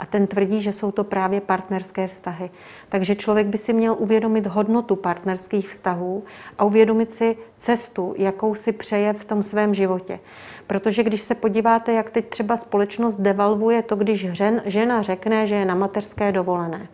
A 0.00 0.06
ten 0.06 0.26
tvrdí, 0.26 0.62
že 0.62 0.72
jsou 0.72 0.92
to 0.92 1.04
právě 1.04 1.40
partnerské 1.40 2.08
vztahy. 2.08 2.50
Takže 2.88 3.14
člověk 3.14 3.46
by 3.46 3.58
si 3.58 3.72
měl 3.72 3.96
uvědomit 3.98 4.46
hodnotu 4.46 4.96
partnerských 4.96 5.68
vztahů 5.68 6.24
a 6.58 6.64
uvědomit 6.64 7.12
si 7.12 7.36
cestu, 7.56 8.14
jakou 8.18 8.54
si 8.54 8.72
přeje 8.72 9.12
v 9.12 9.24
tom 9.24 9.42
svém 9.42 9.74
životě. 9.74 10.20
Protože 10.66 11.02
když 11.02 11.20
se 11.20 11.34
podíváte, 11.34 11.92
jak 11.92 12.10
teď 12.10 12.28
třeba 12.28 12.56
společnost 12.56 13.16
devalvuje 13.16 13.82
to, 13.82 13.96
když 13.96 14.28
žena 14.64 15.02
řekne, 15.02 15.46
že 15.46 15.54
je 15.54 15.64
na 15.64 15.74
mateřské 15.74 16.32
dovolené, 16.32 16.88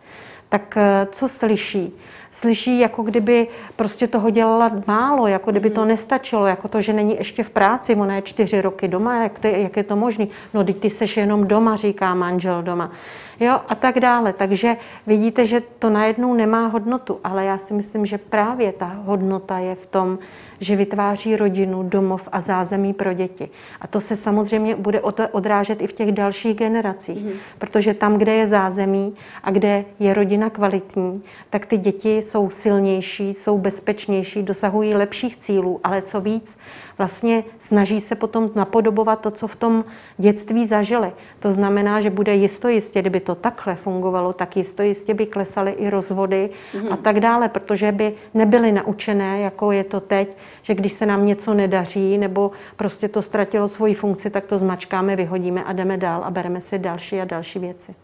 tak 0.49 0.77
eh, 0.77 1.07
co 1.11 1.29
slyší? 1.29 1.95
Slyší, 2.31 2.79
jako 2.79 3.03
kdyby 3.03 3.47
prostě 3.75 4.07
toho 4.07 4.29
dělala 4.29 4.71
málo, 4.87 5.27
jako 5.27 5.51
kdyby 5.51 5.69
to 5.69 5.81
mhm. 5.81 5.87
nestačilo, 5.87 6.45
jako 6.45 6.67
to, 6.67 6.81
že 6.81 6.93
není 6.93 7.15
ještě 7.17 7.43
v 7.43 7.49
práci, 7.49 7.95
ona 7.95 8.15
je 8.15 8.21
čtyři 8.21 8.61
roky 8.61 8.87
doma, 8.87 9.23
jak, 9.23 9.39
to, 9.39 9.47
jak 9.47 9.77
je 9.77 9.83
to 9.83 9.95
možné? 9.95 10.27
No, 10.53 10.63
teď 10.63 10.79
ty 10.79 10.89
seš 10.89 11.17
jenom 11.17 11.47
doma, 11.47 11.75
říká 11.75 12.15
manžel 12.15 12.63
doma. 12.63 12.91
Jo, 13.39 13.59
a 13.67 13.75
tak 13.75 13.99
dále. 13.99 14.33
Takže 14.33 14.77
vidíte, 15.07 15.45
že 15.45 15.61
to 15.79 15.89
najednou 15.89 16.33
nemá 16.33 16.67
hodnotu, 16.67 17.19
ale 17.23 17.45
já 17.45 17.57
si 17.57 17.73
myslím, 17.73 18.05
že 18.05 18.17
právě 18.17 18.71
ta 18.71 18.85
hodnota 19.05 19.57
je 19.59 19.75
v 19.75 19.85
tom, 19.85 20.19
že 20.59 20.75
vytváří 20.75 21.35
rodinu, 21.35 21.83
domov 21.83 22.29
a 22.31 22.41
zázemí 22.41 22.93
pro 22.93 23.13
děti. 23.13 23.49
A 23.81 23.87
to 23.87 24.01
se 24.01 24.15
samozřejmě 24.15 24.75
bude 24.75 25.01
odrážet 25.31 25.81
i 25.81 25.87
v 25.87 25.93
těch 25.93 26.11
dalších 26.11 26.55
generacích, 26.55 27.25
mm. 27.25 27.31
protože 27.57 27.93
tam, 27.93 28.17
kde 28.17 28.33
je 28.33 28.47
zázemí 28.47 29.15
a 29.43 29.51
kde 29.51 29.85
je 29.99 30.13
rodina 30.13 30.49
kvalitní, 30.49 31.23
tak 31.49 31.65
ty 31.65 31.77
děti 31.77 32.16
jsou 32.21 32.49
silnější, 32.49 33.33
jsou 33.33 33.57
bezpečnější, 33.57 34.43
dosahují 34.43 34.93
lepších 34.93 35.37
cílů, 35.37 35.79
ale 35.83 36.01
co 36.01 36.21
víc, 36.21 36.57
vlastně 36.97 37.43
snaží 37.59 38.01
se 38.01 38.15
potom 38.15 38.49
napodobovat 38.55 39.21
to, 39.21 39.31
co 39.31 39.47
v 39.47 39.55
tom 39.55 39.85
dětství 40.17 40.65
zažili. 40.65 41.11
To 41.39 41.51
znamená, 41.51 42.01
že 42.01 42.09
bude 42.09 42.35
jisto 42.35 42.67
jistě, 42.67 43.01
kdyby 43.01 43.19
to 43.19 43.35
takhle 43.35 43.75
fungovalo, 43.75 44.33
tak 44.33 44.57
jisto 44.57 44.83
jistě 44.83 45.13
by 45.13 45.25
klesaly 45.25 45.71
i 45.71 45.89
rozvody 45.89 46.49
mm. 46.73 46.93
a 46.93 46.97
tak 46.97 47.19
dále, 47.19 47.49
protože 47.49 47.91
by 47.91 48.13
nebyly 48.33 48.71
naučené, 48.71 49.39
jako 49.39 49.71
je 49.71 49.83
to 49.83 49.99
teď, 49.99 50.37
že 50.61 50.75
když 50.75 50.93
se 50.93 51.05
nám 51.05 51.25
něco 51.25 51.53
nedaří 51.53 52.17
nebo 52.17 52.51
prostě 52.75 53.07
to 53.07 53.21
ztratilo 53.21 53.67
svoji 53.67 53.93
funkci, 53.93 54.29
tak 54.29 54.45
to 54.45 54.57
zmačkáme, 54.57 55.15
vyhodíme 55.15 55.63
a 55.63 55.73
jdeme 55.73 55.97
dál 55.97 56.23
a 56.23 56.31
bereme 56.31 56.61
si 56.61 56.79
další 56.79 57.21
a 57.21 57.25
další 57.25 57.59
věci. 57.59 57.95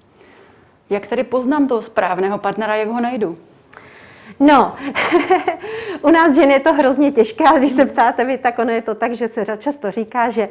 Jak 0.89 1.07
tedy 1.07 1.23
poznám 1.23 1.67
toho 1.67 1.81
správného 1.81 2.37
partnera, 2.37 2.75
jak 2.75 2.87
ho 2.87 3.01
najdu? 3.01 3.37
No, 4.39 4.73
u 6.01 6.09
nás 6.09 6.35
žen 6.35 6.51
je 6.51 6.59
to 6.59 6.73
hrozně 6.73 7.11
těžké, 7.11 7.43
ale 7.43 7.59
když 7.59 7.71
se 7.71 7.85
ptáte 7.85 8.25
vy, 8.25 8.37
tak 8.37 8.59
ono 8.59 8.71
je 8.71 8.81
to 8.81 8.95
tak, 8.95 9.13
že 9.13 9.27
se 9.27 9.45
často 9.57 9.91
říká, 9.91 10.29
že 10.29 10.49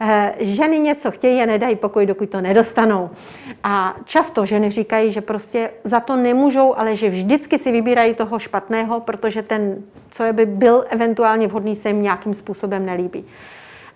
eh, 0.00 0.34
ženy 0.38 0.80
něco 0.80 1.10
chtějí 1.10 1.42
a 1.42 1.46
nedají 1.46 1.76
pokoj, 1.76 2.06
dokud 2.06 2.30
to 2.30 2.40
nedostanou. 2.40 3.10
A 3.64 3.96
často 4.04 4.46
ženy 4.46 4.70
říkají, 4.70 5.12
že 5.12 5.20
prostě 5.20 5.70
za 5.84 6.00
to 6.00 6.16
nemůžou, 6.16 6.78
ale 6.78 6.96
že 6.96 7.10
vždycky 7.10 7.58
si 7.58 7.72
vybírají 7.72 8.14
toho 8.14 8.38
špatného, 8.38 9.00
protože 9.00 9.42
ten, 9.42 9.82
co 10.10 10.24
by 10.32 10.46
byl 10.46 10.84
eventuálně 10.88 11.46
vhodný, 11.48 11.76
se 11.76 11.88
jim 11.88 12.02
nějakým 12.02 12.34
způsobem 12.34 12.86
nelíbí. 12.86 13.24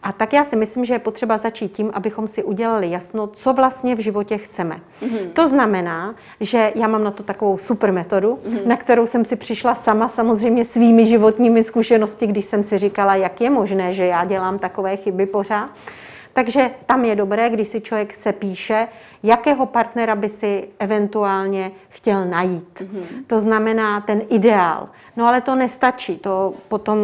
A 0.05 0.13
tak 0.13 0.33
já 0.33 0.45
si 0.45 0.57
myslím, 0.57 0.85
že 0.85 0.95
je 0.95 0.99
potřeba 0.99 1.39
začít 1.39 1.73
tím, 1.73 1.91
abychom 1.95 2.29
si 2.29 2.45
udělali 2.45 2.91
jasno, 2.91 3.27
co 3.27 3.53
vlastně 3.53 3.95
v 3.95 3.99
životě 3.99 4.39
chceme. 4.39 4.81
Mm-hmm. 5.03 5.29
To 5.33 5.49
znamená, 5.49 6.15
že 6.41 6.73
já 6.75 6.89
mám 6.89 7.05
na 7.05 7.11
to 7.11 7.23
takovou 7.23 7.59
super 7.59 7.93
metodu, 7.93 8.39
mm-hmm. 8.49 8.67
na 8.67 8.77
kterou 8.77 9.07
jsem 9.07 9.25
si 9.25 9.37
přišla 9.37 9.75
sama 9.75 10.09
samozřejmě 10.09 10.65
svými 10.65 11.05
životními 11.05 11.63
zkušenosti, 11.63 12.27
když 12.27 12.45
jsem 12.45 12.63
si 12.63 12.79
říkala, 12.79 13.15
jak 13.15 13.41
je 13.41 13.51
možné, 13.51 13.95
že 13.95 14.07
já 14.07 14.25
dělám 14.25 14.59
takové 14.59 14.97
chyby 14.97 15.27
pořád. 15.27 15.71
Takže 16.35 16.71
tam 16.87 17.05
je 17.05 17.17
dobré, 17.17 17.51
když 17.51 17.69
si 17.69 17.81
člověk 17.81 18.15
se 18.15 18.33
píše, 18.33 18.89
jakého 19.23 19.67
partnera 19.67 20.15
by 20.15 20.29
si 20.29 20.69
eventuálně 20.79 21.71
chtěl 21.89 22.25
najít. 22.25 22.81
Mm-hmm. 22.81 23.25
To 23.27 23.39
znamená 23.39 24.01
ten 24.01 24.23
ideál. 24.29 24.89
No 25.17 25.27
ale 25.27 25.41
to 25.41 25.55
nestačí, 25.55 26.17
to 26.17 26.55
potom 26.69 26.99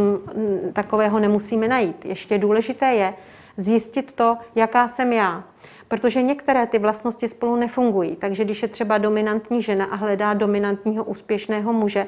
takového 0.73 1.21
nemusíme 1.21 1.69
najít. 1.69 2.05
Ještě 2.05 2.39
důležité 2.39 2.87
je 2.87 3.15
zjistit 3.57 4.13
to, 4.13 4.37
jaká 4.55 4.89
jsem 4.89 5.13
já. 5.13 5.45
Protože 5.89 6.23
některé 6.23 6.67
ty 6.67 6.79
vlastnosti 6.79 7.29
spolu 7.29 7.57
nefungují. 7.57 8.17
Takže 8.17 8.45
když 8.45 8.63
je 8.63 8.69
třeba 8.69 8.99
dominantní 8.99 9.63
žena 9.63 9.85
a 9.85 9.97
hledá 9.97 10.35
dominantního 10.35 11.05
úspěšného 11.05 11.73
muže, 11.73 12.07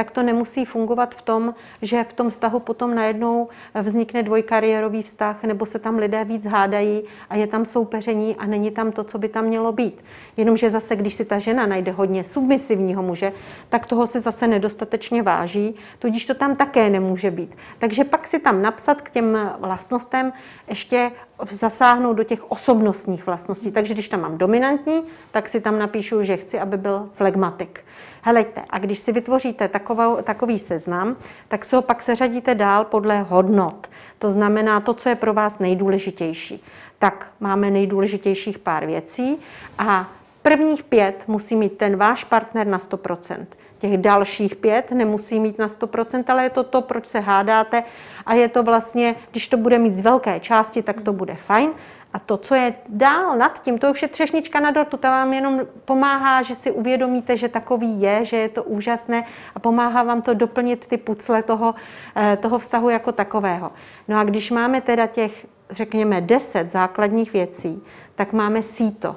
tak 0.00 0.10
to 0.10 0.22
nemusí 0.22 0.64
fungovat 0.64 1.14
v 1.14 1.22
tom, 1.22 1.54
že 1.82 2.04
v 2.04 2.12
tom 2.12 2.30
vztahu 2.30 2.60
potom 2.60 2.94
najednou 2.94 3.48
vznikne 3.82 4.22
dvojkariérový 4.22 5.02
vztah, 5.02 5.44
nebo 5.44 5.66
se 5.66 5.78
tam 5.78 5.98
lidé 5.98 6.24
víc 6.24 6.46
hádají 6.46 7.02
a 7.30 7.36
je 7.36 7.46
tam 7.46 7.64
soupeření 7.64 8.36
a 8.36 8.46
není 8.46 8.70
tam 8.70 8.92
to, 8.92 9.04
co 9.04 9.18
by 9.18 9.28
tam 9.28 9.44
mělo 9.44 9.72
být. 9.72 10.04
Jenomže 10.36 10.70
zase, 10.70 10.96
když 10.96 11.14
si 11.14 11.24
ta 11.24 11.38
žena 11.38 11.66
najde 11.66 11.92
hodně 11.92 12.24
submisivního 12.24 13.02
muže, 13.02 13.32
tak 13.68 13.86
toho 13.86 14.06
se 14.06 14.20
zase 14.20 14.48
nedostatečně 14.48 15.22
váží, 15.22 15.74
tudíž 15.98 16.24
to 16.26 16.34
tam 16.34 16.56
také 16.56 16.90
nemůže 16.90 17.30
být. 17.30 17.56
Takže 17.78 18.04
pak 18.04 18.26
si 18.26 18.38
tam 18.38 18.62
napsat 18.62 19.00
k 19.00 19.10
těm 19.10 19.38
vlastnostem 19.58 20.32
ještě 20.68 21.12
zasáhnout 21.44 22.12
do 22.16 22.24
těch 22.24 22.50
osobnostních 22.50 23.26
vlastností. 23.26 23.70
Takže 23.70 23.94
když 23.94 24.08
tam 24.08 24.20
mám 24.20 24.38
dominantní, 24.38 25.02
tak 25.30 25.48
si 25.48 25.60
tam 25.60 25.78
napíšu, 25.78 26.22
že 26.22 26.36
chci, 26.36 26.60
aby 26.60 26.76
byl 26.76 27.08
flegmatik. 27.12 27.84
Helejte, 28.22 28.62
a 28.70 28.78
když 28.78 28.98
si 28.98 29.12
vytvoříte 29.12 29.68
takovou, 29.68 30.16
takový 30.22 30.58
seznam, 30.58 31.16
tak 31.48 31.64
si 31.64 31.76
ho 31.76 31.82
pak 31.82 32.02
seřadíte 32.02 32.54
dál 32.54 32.84
podle 32.84 33.22
hodnot. 33.22 33.90
To 34.18 34.30
znamená 34.30 34.80
to, 34.80 34.94
co 34.94 35.08
je 35.08 35.14
pro 35.14 35.34
vás 35.34 35.58
nejdůležitější. 35.58 36.64
Tak 36.98 37.32
máme 37.40 37.70
nejdůležitějších 37.70 38.58
pár 38.58 38.86
věcí 38.86 39.38
a 39.78 40.08
prvních 40.42 40.82
pět 40.82 41.24
musí 41.26 41.56
mít 41.56 41.78
ten 41.78 41.96
váš 41.96 42.24
partner 42.24 42.66
na 42.66 42.78
100%. 42.78 43.46
Těch 43.78 43.98
dalších 43.98 44.56
pět 44.56 44.90
nemusí 44.92 45.40
mít 45.40 45.58
na 45.58 45.66
100%, 45.66 46.24
ale 46.28 46.42
je 46.42 46.50
to 46.50 46.62
to, 46.62 46.80
proč 46.80 47.06
se 47.06 47.20
hádáte 47.20 47.82
a 48.26 48.34
je 48.34 48.48
to 48.48 48.62
vlastně, 48.62 49.14
když 49.30 49.48
to 49.48 49.56
bude 49.56 49.78
mít 49.78 49.92
z 49.92 50.00
velké 50.00 50.40
části, 50.40 50.82
tak 50.82 51.00
to 51.00 51.12
bude 51.12 51.34
fajn. 51.34 51.70
A 52.12 52.18
to, 52.18 52.36
co 52.36 52.54
je 52.54 52.74
dál 52.88 53.38
nad 53.38 53.62
tím, 53.62 53.78
to 53.78 53.90
už 53.90 54.02
je 54.02 54.08
třešnička 54.08 54.60
na 54.60 54.70
dortu, 54.70 54.96
to 54.96 55.08
vám 55.08 55.32
jenom 55.32 55.60
pomáhá, 55.84 56.42
že 56.42 56.54
si 56.54 56.70
uvědomíte, 56.70 57.36
že 57.36 57.48
takový 57.48 58.00
je, 58.00 58.24
že 58.24 58.36
je 58.36 58.48
to 58.48 58.64
úžasné 58.64 59.24
a 59.54 59.58
pomáhá 59.58 60.02
vám 60.02 60.22
to 60.22 60.34
doplnit 60.34 60.86
ty 60.86 60.96
pucle 60.96 61.42
toho, 61.42 61.74
eh, 62.16 62.36
toho 62.36 62.58
vztahu 62.58 62.88
jako 62.90 63.12
takového. 63.12 63.72
No 64.08 64.18
a 64.18 64.24
když 64.24 64.50
máme 64.50 64.80
teda 64.80 65.06
těch, 65.06 65.46
řekněme, 65.70 66.20
deset 66.20 66.70
základních 66.70 67.32
věcí, 67.32 67.82
tak 68.14 68.32
máme 68.32 68.62
síto 68.62 69.16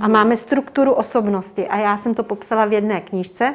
a 0.00 0.06
mhm. 0.06 0.12
máme 0.12 0.36
strukturu 0.36 0.92
osobnosti. 0.92 1.68
A 1.68 1.76
já 1.76 1.96
jsem 1.96 2.14
to 2.14 2.22
popsala 2.22 2.64
v 2.64 2.72
jedné 2.72 3.00
knížce, 3.00 3.54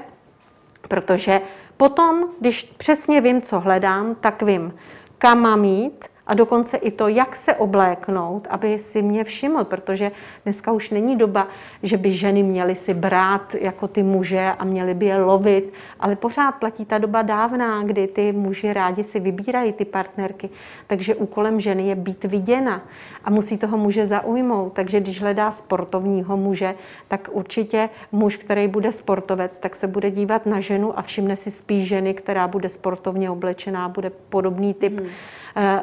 protože 0.88 1.42
potom, 1.78 2.24
když 2.40 2.64
přesně 2.64 3.22
vím, 3.22 3.42
co 3.42 3.60
hledám, 3.60 4.16
tak 4.16 4.44
vím, 4.44 4.74
kam 5.18 5.40
mám 5.42 5.64
jít, 5.64 6.06
a 6.28 6.34
dokonce 6.34 6.78
i 6.78 6.92
to, 6.92 7.08
jak 7.08 7.36
se 7.36 7.56
obléknout, 7.56 8.48
aby 8.50 8.80
si 8.80 9.02
mě 9.02 9.24
všiml, 9.24 9.64
protože 9.64 10.12
dneska 10.44 10.72
už 10.72 10.90
není 10.90 11.16
doba, 11.16 11.48
že 11.84 11.98
by 11.98 12.12
ženy 12.12 12.44
měly 12.44 12.76
si 12.76 12.94
brát 12.94 13.56
jako 13.56 13.88
ty 13.88 14.04
muže 14.04 14.50
a 14.60 14.64
měly 14.64 14.94
by 14.94 15.06
je 15.06 15.18
lovit, 15.18 15.74
ale 16.00 16.16
pořád 16.16 16.52
platí 16.52 16.86
ta 16.86 16.98
doba 16.98 17.22
dávná, 17.22 17.84
kdy 17.84 18.08
ty 18.08 18.32
muži 18.32 18.74
rádi 18.74 19.04
si 19.04 19.20
vybírají 19.20 19.74
ty 19.74 19.86
partnerky. 19.86 20.50
Takže 20.88 21.16
úkolem 21.16 21.60
ženy 21.60 21.88
je 21.88 21.96
být 21.96 22.24
viděna 22.24 22.82
a 23.24 23.30
musí 23.30 23.58
toho 23.58 23.78
muže 23.78 24.06
zaujmout. 24.06 24.74
Takže 24.74 25.00
když 25.00 25.22
hledá 25.22 25.52
sportovního 25.52 26.38
muže, 26.38 26.76
tak 27.08 27.30
určitě 27.32 27.90
muž, 28.12 28.38
který 28.38 28.68
bude 28.68 28.92
sportovec, 28.92 29.58
tak 29.58 29.76
se 29.76 29.88
bude 29.88 30.12
dívat 30.12 30.46
na 30.46 30.60
ženu 30.60 31.00
a 31.00 31.02
všimne 31.02 31.36
si 31.36 31.52
spíš 31.52 31.88
ženy, 31.88 32.14
která 32.14 32.48
bude 32.48 32.70
sportovně 32.70 33.30
oblečená, 33.30 33.90
bude 33.90 34.10
podobný 34.10 34.74
typ. 34.74 35.00
Hmm 35.00 35.10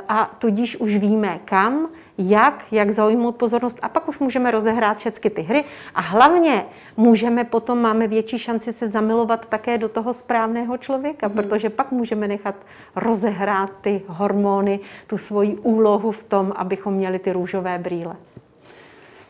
a 0.09 0.31
tudíž 0.39 0.77
už 0.77 0.97
víme 0.97 1.41
kam, 1.45 1.89
jak, 2.19 2.65
jak 2.73 2.91
zaujmout 2.91 3.37
pozornost 3.37 3.79
a 3.83 3.89
pak 3.89 4.09
už 4.09 4.19
můžeme 4.19 4.51
rozehrát 4.51 4.99
všechny 4.99 5.31
ty 5.31 5.43
hry 5.43 5.65
a 5.95 6.01
hlavně 6.01 6.65
můžeme 6.97 7.45
potom, 7.45 7.83
máme 7.83 8.09
větší 8.09 8.39
šanci 8.39 8.73
se 8.73 8.89
zamilovat 8.89 9.47
také 9.47 9.79
do 9.79 9.89
toho 9.89 10.15
správného 10.15 10.77
člověka, 10.77 11.29
mm. 11.29 11.35
protože 11.35 11.71
pak 11.71 11.93
můžeme 11.93 12.29
nechat 12.29 12.55
rozehrát 12.97 13.71
ty 13.81 14.03
hormony, 14.07 14.81
tu 15.07 15.19
svoji 15.19 15.57
úlohu 15.57 16.13
v 16.13 16.25
tom, 16.25 16.53
abychom 16.57 16.95
měli 16.95 17.19
ty 17.19 17.33
růžové 17.33 17.79
brýle. 17.79 18.17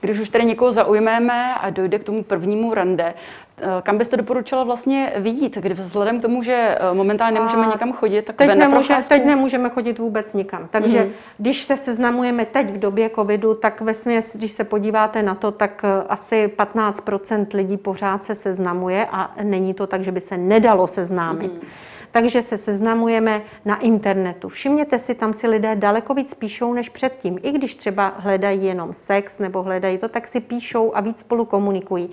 Když 0.01 0.21
už 0.21 0.29
tady 0.29 0.45
někoho 0.45 0.73
zaujmeme 0.73 1.55
a 1.55 1.71
dojde 1.71 1.99
k 1.99 2.05
tomu 2.05 2.23
prvnímu 2.23 2.75
rande, 2.75 3.15
eh, 3.59 3.67
kam 3.83 3.99
byste 3.99 4.17
doporučila 4.17 4.65
vlastně 4.65 5.13
vidět, 5.17 5.55
kdy 5.57 5.75
vzhledem 5.75 6.19
k 6.19 6.23
tomu, 6.23 6.43
že 6.43 6.53
eh, 6.81 6.95
momentálně 6.95 7.35
nemůžeme 7.35 7.67
nikam 7.67 7.93
chodit, 7.93 8.23
tak 8.23 8.37
teď, 8.37 8.55
nemůže, 8.55 8.95
teď 9.09 9.25
nemůžeme 9.25 9.71
chodit 9.71 9.99
vůbec 9.99 10.35
nikam. 10.35 10.69
Takže 10.71 10.99
mm-hmm. 10.99 11.11
když 11.39 11.63
se 11.63 11.77
seznamujeme 11.77 12.47
teď 12.47 12.71
v 12.71 12.79
době 12.79 13.11
covidu, 13.15 13.55
tak 13.55 13.81
ve 13.81 13.95
směs, 13.95 14.37
když 14.37 14.53
se 14.53 14.65
podíváte 14.65 15.23
na 15.23 15.35
to, 15.35 15.51
tak 15.51 15.85
eh, 15.85 16.05
asi 16.09 16.53
15% 16.57 17.47
lidí 17.55 17.77
pořád 17.77 18.25
se 18.25 18.35
seznamuje 18.35 19.07
a 19.13 19.35
není 19.43 19.75
to 19.75 19.87
tak, 19.87 20.05
že 20.05 20.13
by 20.13 20.21
se 20.21 20.37
nedalo 20.37 20.87
seznámit. 20.87 21.53
Mm-hmm 21.53 21.91
takže 22.11 22.43
se 22.43 22.59
seznamujeme 22.59 23.43
na 23.65 23.77
internetu. 23.77 24.49
Všimněte 24.49 24.99
si, 24.99 25.15
tam 25.15 25.33
si 25.33 25.49
lidé 25.49 25.77
daleko 25.77 26.15
víc 26.15 26.35
píšou 26.35 26.73
než 26.73 26.89
předtím. 26.89 27.39
I 27.43 27.53
když 27.53 27.75
třeba 27.75 28.15
hledají 28.17 28.65
jenom 28.65 28.93
sex 28.93 29.39
nebo 29.39 29.63
hledají 29.63 29.99
to, 29.99 30.09
tak 30.09 30.27
si 30.27 30.41
píšou 30.41 30.97
a 30.97 31.01
víc 31.01 31.21
spolu 31.21 31.45
komunikují. 31.45 32.11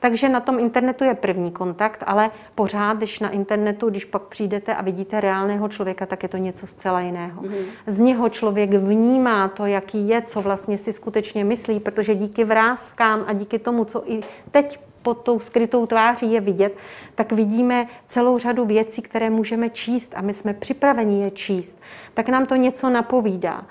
Takže 0.00 0.28
na 0.28 0.40
tom 0.40 0.58
internetu 0.58 1.04
je 1.04 1.14
první 1.14 1.50
kontakt, 1.50 2.04
ale 2.06 2.30
pořád, 2.54 2.96
když 2.96 3.20
na 3.20 3.30
internetu, 3.30 3.90
když 3.90 4.04
pak 4.04 4.22
přijdete 4.22 4.74
a 4.74 4.82
vidíte 4.82 5.20
reálného 5.20 5.68
člověka, 5.68 6.06
tak 6.06 6.22
je 6.22 6.28
to 6.28 6.36
něco 6.36 6.66
zcela 6.66 7.00
jiného. 7.00 7.42
Mm. 7.42 7.54
Z 7.86 8.00
něho 8.00 8.28
člověk 8.28 8.70
vnímá 8.70 9.48
to, 9.48 9.66
jaký 9.66 10.08
je, 10.08 10.22
co 10.22 10.40
vlastně 10.40 10.78
si 10.78 10.92
skutečně 10.92 11.44
myslí, 11.44 11.80
protože 11.80 12.14
díky 12.14 12.44
vrázkám 12.44 13.24
a 13.26 13.32
díky 13.32 13.58
tomu, 13.58 13.84
co 13.84 14.12
i 14.12 14.20
teď 14.50 14.78
pod 15.02 15.14
tou 15.14 15.40
skrytou 15.40 15.86
tváří 15.86 16.32
je 16.32 16.40
vidět, 16.40 16.76
tak 17.20 17.32
vidíme 17.32 17.86
celou 18.06 18.38
řadu 18.38 18.64
věcí, 18.64 19.02
které 19.02 19.30
můžeme 19.30 19.70
číst 19.70 20.12
a 20.16 20.20
my 20.20 20.34
jsme 20.34 20.54
připraveni 20.54 21.22
je 21.22 21.30
číst. 21.30 21.78
Tak 22.14 22.28
nám 22.28 22.46
to 22.46 22.56
něco 22.56 22.90
napovídá. 22.90 23.62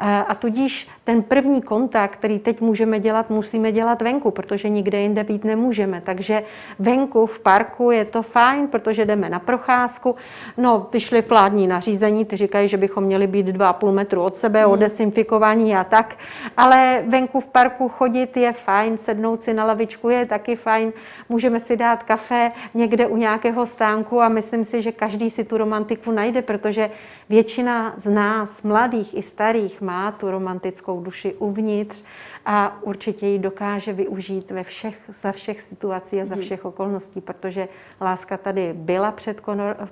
Eh, 0.00 0.24
a 0.28 0.34
tudíž 0.34 0.88
ten 1.04 1.22
první 1.22 1.62
kontakt, 1.62 2.10
který 2.10 2.38
teď 2.38 2.60
můžeme 2.60 3.00
dělat, 3.00 3.30
musíme 3.30 3.72
dělat 3.72 4.02
venku, 4.02 4.30
protože 4.30 4.68
nikde 4.68 5.00
jinde 5.00 5.24
být 5.24 5.44
nemůžeme. 5.44 6.00
Takže 6.00 6.42
venku 6.78 7.26
v 7.26 7.40
parku 7.40 7.90
je 7.90 8.04
to 8.04 8.22
fajn, 8.22 8.68
protože 8.68 9.04
jdeme 9.04 9.30
na 9.30 9.38
procházku. 9.38 10.16
No, 10.56 10.86
vyšly 10.92 11.20
vládní 11.20 11.66
nařízení, 11.66 12.24
ty 12.24 12.36
říkají, 12.36 12.68
že 12.68 12.76
bychom 12.76 13.04
měli 13.04 13.26
být 13.26 13.46
2,5 13.46 13.92
metru 13.92 14.22
od 14.22 14.36
sebe, 14.36 14.62
hmm. 14.62 14.72
o 14.72 14.76
desinfikování 14.76 15.76
a 15.76 15.84
tak. 15.84 16.16
Ale 16.56 17.04
venku 17.08 17.40
v 17.40 17.46
parku 17.46 17.88
chodit 17.88 18.36
je 18.36 18.52
fajn, 18.52 18.96
sednout 18.96 19.42
si 19.42 19.54
na 19.54 19.64
lavičku 19.64 20.08
je 20.08 20.26
taky 20.26 20.56
fajn. 20.56 20.92
Můžeme 21.28 21.60
si 21.60 21.76
dát 21.76 22.02
kafe 22.02 22.52
někde 22.74 22.97
u 23.06 23.16
nějakého 23.16 23.66
stánku 23.66 24.20
a 24.20 24.28
myslím 24.28 24.64
si, 24.64 24.82
že 24.82 24.92
každý 24.92 25.30
si 25.30 25.44
tu 25.44 25.56
romantiku 25.56 26.10
najde, 26.10 26.42
protože 26.42 26.90
většina 27.28 27.94
z 27.96 28.10
nás, 28.10 28.62
mladých 28.62 29.16
i 29.16 29.22
starých, 29.22 29.80
má 29.80 30.12
tu 30.12 30.30
romantickou 30.30 31.00
duši 31.00 31.34
uvnitř 31.34 32.04
a 32.46 32.82
určitě 32.82 33.26
ji 33.26 33.38
dokáže 33.38 33.92
využít 33.92 34.50
ve 34.50 34.64
všech, 34.64 34.98
za 35.08 35.32
všech 35.32 35.60
situací 35.60 36.20
a 36.20 36.24
za 36.24 36.34
mhm. 36.34 36.44
všech 36.44 36.64
okolností, 36.64 37.20
protože 37.20 37.68
láska 38.00 38.36
tady 38.36 38.72
byla 38.72 39.10
před, 39.10 39.42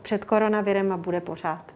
před 0.03 0.25
koronavirem 0.25 0.93
a 0.93 0.97
bude 0.97 1.21
pořád. 1.21 1.76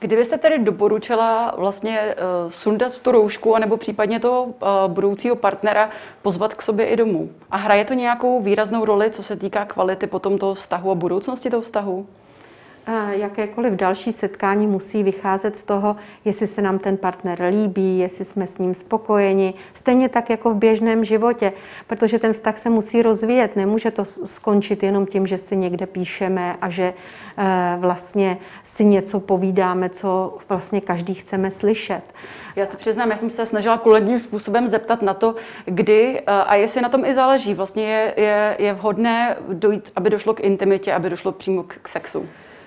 Kdybyste 0.00 0.38
tedy 0.38 0.58
doporučila 0.58 1.54
vlastně 1.56 2.00
uh, 2.00 2.50
sundat 2.50 2.98
tu 2.98 3.12
roušku, 3.12 3.56
anebo 3.56 3.76
případně 3.76 4.20
toho 4.20 4.44
uh, 4.44 4.52
budoucího 4.86 5.36
partnera 5.36 5.90
pozvat 6.22 6.54
k 6.54 6.62
sobě 6.62 6.86
i 6.86 6.96
domů? 6.96 7.30
A 7.50 7.56
hraje 7.56 7.84
to 7.84 7.94
nějakou 7.94 8.42
výraznou 8.42 8.84
roli, 8.84 9.10
co 9.10 9.22
se 9.22 9.36
týká 9.36 9.64
kvality 9.64 10.06
potom 10.06 10.38
toho 10.38 10.54
vztahu 10.54 10.90
a 10.90 10.94
budoucnosti 10.94 11.50
toho 11.50 11.62
vztahu? 11.62 12.06
Jakékoliv 13.10 13.72
další 13.72 14.12
setkání 14.12 14.66
musí 14.66 15.02
vycházet 15.02 15.56
z 15.56 15.62
toho, 15.62 15.96
jestli 16.24 16.46
se 16.46 16.62
nám 16.62 16.78
ten 16.78 16.96
partner 16.96 17.42
líbí, 17.50 17.98
jestli 17.98 18.24
jsme 18.24 18.46
s 18.46 18.58
ním 18.58 18.74
spokojeni. 18.74 19.54
Stejně 19.74 20.08
tak 20.08 20.30
jako 20.30 20.50
v 20.50 20.56
běžném 20.56 21.04
životě, 21.04 21.52
protože 21.86 22.18
ten 22.18 22.32
vztah 22.32 22.58
se 22.58 22.70
musí 22.70 23.02
rozvíjet. 23.02 23.56
Nemůže 23.56 23.90
to 23.90 24.04
skončit 24.04 24.82
jenom 24.82 25.06
tím, 25.06 25.26
že 25.26 25.38
si 25.38 25.56
někde 25.56 25.86
píšeme 25.86 26.54
a 26.60 26.70
že 26.70 26.94
eh, 27.38 27.76
vlastně 27.78 28.38
si 28.64 28.84
něco 28.84 29.20
povídáme, 29.20 29.88
co 29.88 30.38
vlastně 30.48 30.80
každý 30.80 31.14
chceme 31.14 31.50
slyšet. 31.50 32.02
Já 32.56 32.66
se 32.66 32.76
přiznám, 32.76 33.10
já 33.10 33.16
jsem 33.16 33.30
se 33.30 33.46
snažila 33.46 33.78
kolegním 33.78 34.18
způsobem 34.18 34.68
zeptat 34.68 35.02
na 35.02 35.14
to, 35.14 35.34
kdy 35.64 36.20
eh, 36.20 36.22
a 36.26 36.54
jestli 36.54 36.80
na 36.80 36.88
tom 36.88 37.04
i 37.04 37.14
záleží. 37.14 37.54
Vlastně 37.54 37.84
je, 37.84 38.14
je, 38.16 38.56
je 38.58 38.72
vhodné 38.72 39.36
dojít, 39.48 39.92
aby 39.96 40.10
došlo 40.10 40.34
k 40.34 40.40
intimitě, 40.40 40.92
aby 40.92 41.10
došlo 41.10 41.32
přímo 41.32 41.62
k 41.62 41.88
sexu. 41.88 42.26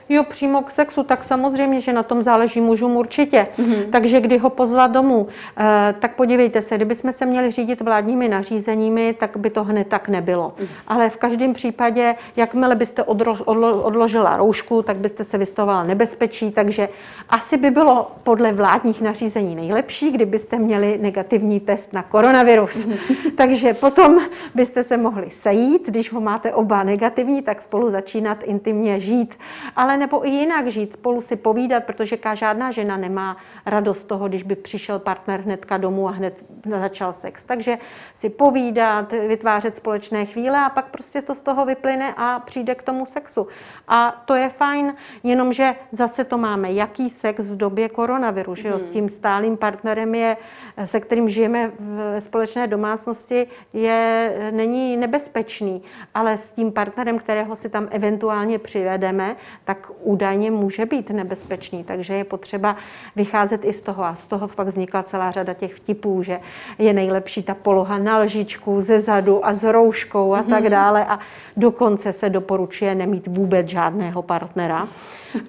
Jo, 0.09 0.23
přímo 0.23 0.61
k 0.61 0.71
sexu, 0.71 1.03
tak 1.03 1.23
samozřejmě, 1.23 1.79
že 1.79 1.93
na 1.93 2.03
tom 2.03 2.21
záleží 2.21 2.61
mužům 2.61 2.97
určitě. 2.97 3.47
Mm-hmm. 3.57 3.89
Takže 3.89 4.21
kdy 4.21 4.37
ho 4.37 4.49
pozvat 4.49 4.91
domů, 4.91 5.27
eh, 5.57 5.95
tak 5.99 6.15
podívejte 6.15 6.61
se, 6.61 6.75
kdybychom 6.75 7.13
se 7.13 7.25
měli 7.25 7.51
řídit 7.51 7.81
vládními 7.81 8.29
nařízeními, 8.29 9.13
tak 9.13 9.37
by 9.37 9.49
to 9.49 9.63
hned 9.63 9.87
tak 9.87 10.09
nebylo. 10.09 10.53
Mm-hmm. 10.57 10.67
Ale 10.87 11.09
v 11.09 11.17
každém 11.17 11.53
případě, 11.53 12.15
jakmile 12.35 12.75
byste 12.75 13.03
odro, 13.03 13.35
odlo, 13.45 13.81
odložila 13.81 14.37
roušku, 14.37 14.81
tak 14.81 14.97
byste 14.97 15.23
se 15.23 15.37
vystavovala 15.37 15.83
nebezpečí, 15.83 16.51
takže 16.51 16.89
asi 17.29 17.57
by 17.57 17.71
bylo 17.71 18.11
podle 18.23 18.53
vládních 18.53 19.01
nařízení 19.01 19.55
nejlepší, 19.55 20.11
kdybyste 20.11 20.57
měli 20.57 20.97
negativní 21.01 21.59
test 21.59 21.93
na 21.93 22.03
koronavirus. 22.03 22.85
Mm-hmm. 22.85 23.31
takže 23.35 23.73
potom 23.73 24.19
byste 24.55 24.83
se 24.83 24.97
mohli 24.97 25.29
sejít, 25.29 25.87
když 25.87 26.11
ho 26.11 26.21
máte 26.21 26.53
oba 26.53 26.83
negativní, 26.83 27.41
tak 27.41 27.61
spolu 27.61 27.89
začínat 27.89 28.43
intimně 28.43 28.99
žít. 28.99 29.35
Ale 29.75 29.92
nebo 29.97 30.27
i 30.27 30.29
jinak 30.29 30.67
žít, 30.67 30.93
spolu 30.93 31.21
si 31.21 31.35
povídat, 31.35 31.83
protože 31.83 32.17
žádná 32.33 32.71
žena 32.71 32.97
nemá 32.97 33.37
radost 33.65 33.99
z 33.99 34.05
toho, 34.05 34.27
když 34.27 34.43
by 34.43 34.55
přišel 34.55 34.99
partner 34.99 35.41
hnedka 35.41 35.77
domů 35.77 36.07
a 36.07 36.11
hned 36.11 36.45
začal 36.79 37.13
sex. 37.13 37.43
Takže 37.43 37.77
si 38.13 38.29
povídat, 38.29 39.11
vytvářet 39.11 39.75
společné 39.75 40.25
chvíle 40.25 40.65
a 40.65 40.69
pak 40.69 40.85
prostě 40.85 41.21
to 41.21 41.35
z 41.35 41.41
toho 41.41 41.65
vyplyne 41.65 42.13
a 42.17 42.39
přijde 42.39 42.75
k 42.75 42.83
tomu 42.83 43.05
sexu. 43.05 43.47
A 43.87 44.23
to 44.25 44.35
je 44.35 44.49
fajn, 44.49 44.95
jenomže 45.23 45.75
zase 45.91 46.23
to 46.23 46.37
máme, 46.37 46.71
jaký 46.71 47.09
sex 47.09 47.49
v 47.49 47.57
době 47.57 47.89
koronaviru, 47.89 48.55
že 48.55 48.67
jo? 48.67 48.79
S 48.79 48.89
tím 48.89 49.09
stálým 49.09 49.57
partnerem 49.57 50.15
je, 50.15 50.37
se 50.83 50.99
kterým 50.99 51.29
žijeme 51.29 51.71
v 51.79 52.21
společné 52.21 52.67
domácnosti, 52.67 53.47
je, 53.73 54.33
není 54.51 54.97
nebezpečný, 54.97 55.83
ale 56.13 56.37
s 56.37 56.49
tím 56.49 56.71
partnerem, 56.71 57.19
kterého 57.19 57.55
si 57.55 57.69
tam 57.69 57.87
eventuálně 57.91 58.59
přivedeme, 58.59 59.35
tak 59.63 59.82
údajně 60.01 60.51
může 60.51 60.85
být 60.85 61.09
nebezpečný. 61.09 61.83
Takže 61.83 62.13
je 62.13 62.23
potřeba 62.23 62.75
vycházet 63.15 63.65
i 63.65 63.73
z 63.73 63.81
toho. 63.81 64.03
A 64.03 64.15
z 64.15 64.27
toho 64.27 64.47
pak 64.47 64.67
vznikla 64.67 65.03
celá 65.03 65.31
řada 65.31 65.53
těch 65.53 65.73
vtipů, 65.73 66.23
že 66.23 66.39
je 66.77 66.93
nejlepší 66.93 67.43
ta 67.43 67.53
poloha 67.53 67.97
na 67.97 68.17
lžičku, 68.17 68.81
ze 68.81 68.99
zadu 68.99 69.45
a 69.45 69.53
s 69.53 69.63
rouškou 69.63 70.33
a 70.33 70.43
tak 70.43 70.61
mhm. 70.61 70.71
dále. 70.71 71.05
A 71.05 71.19
dokonce 71.57 72.13
se 72.13 72.29
doporučuje 72.29 72.95
nemít 72.95 73.27
vůbec 73.27 73.67
žádného 73.67 74.21
partnera 74.21 74.87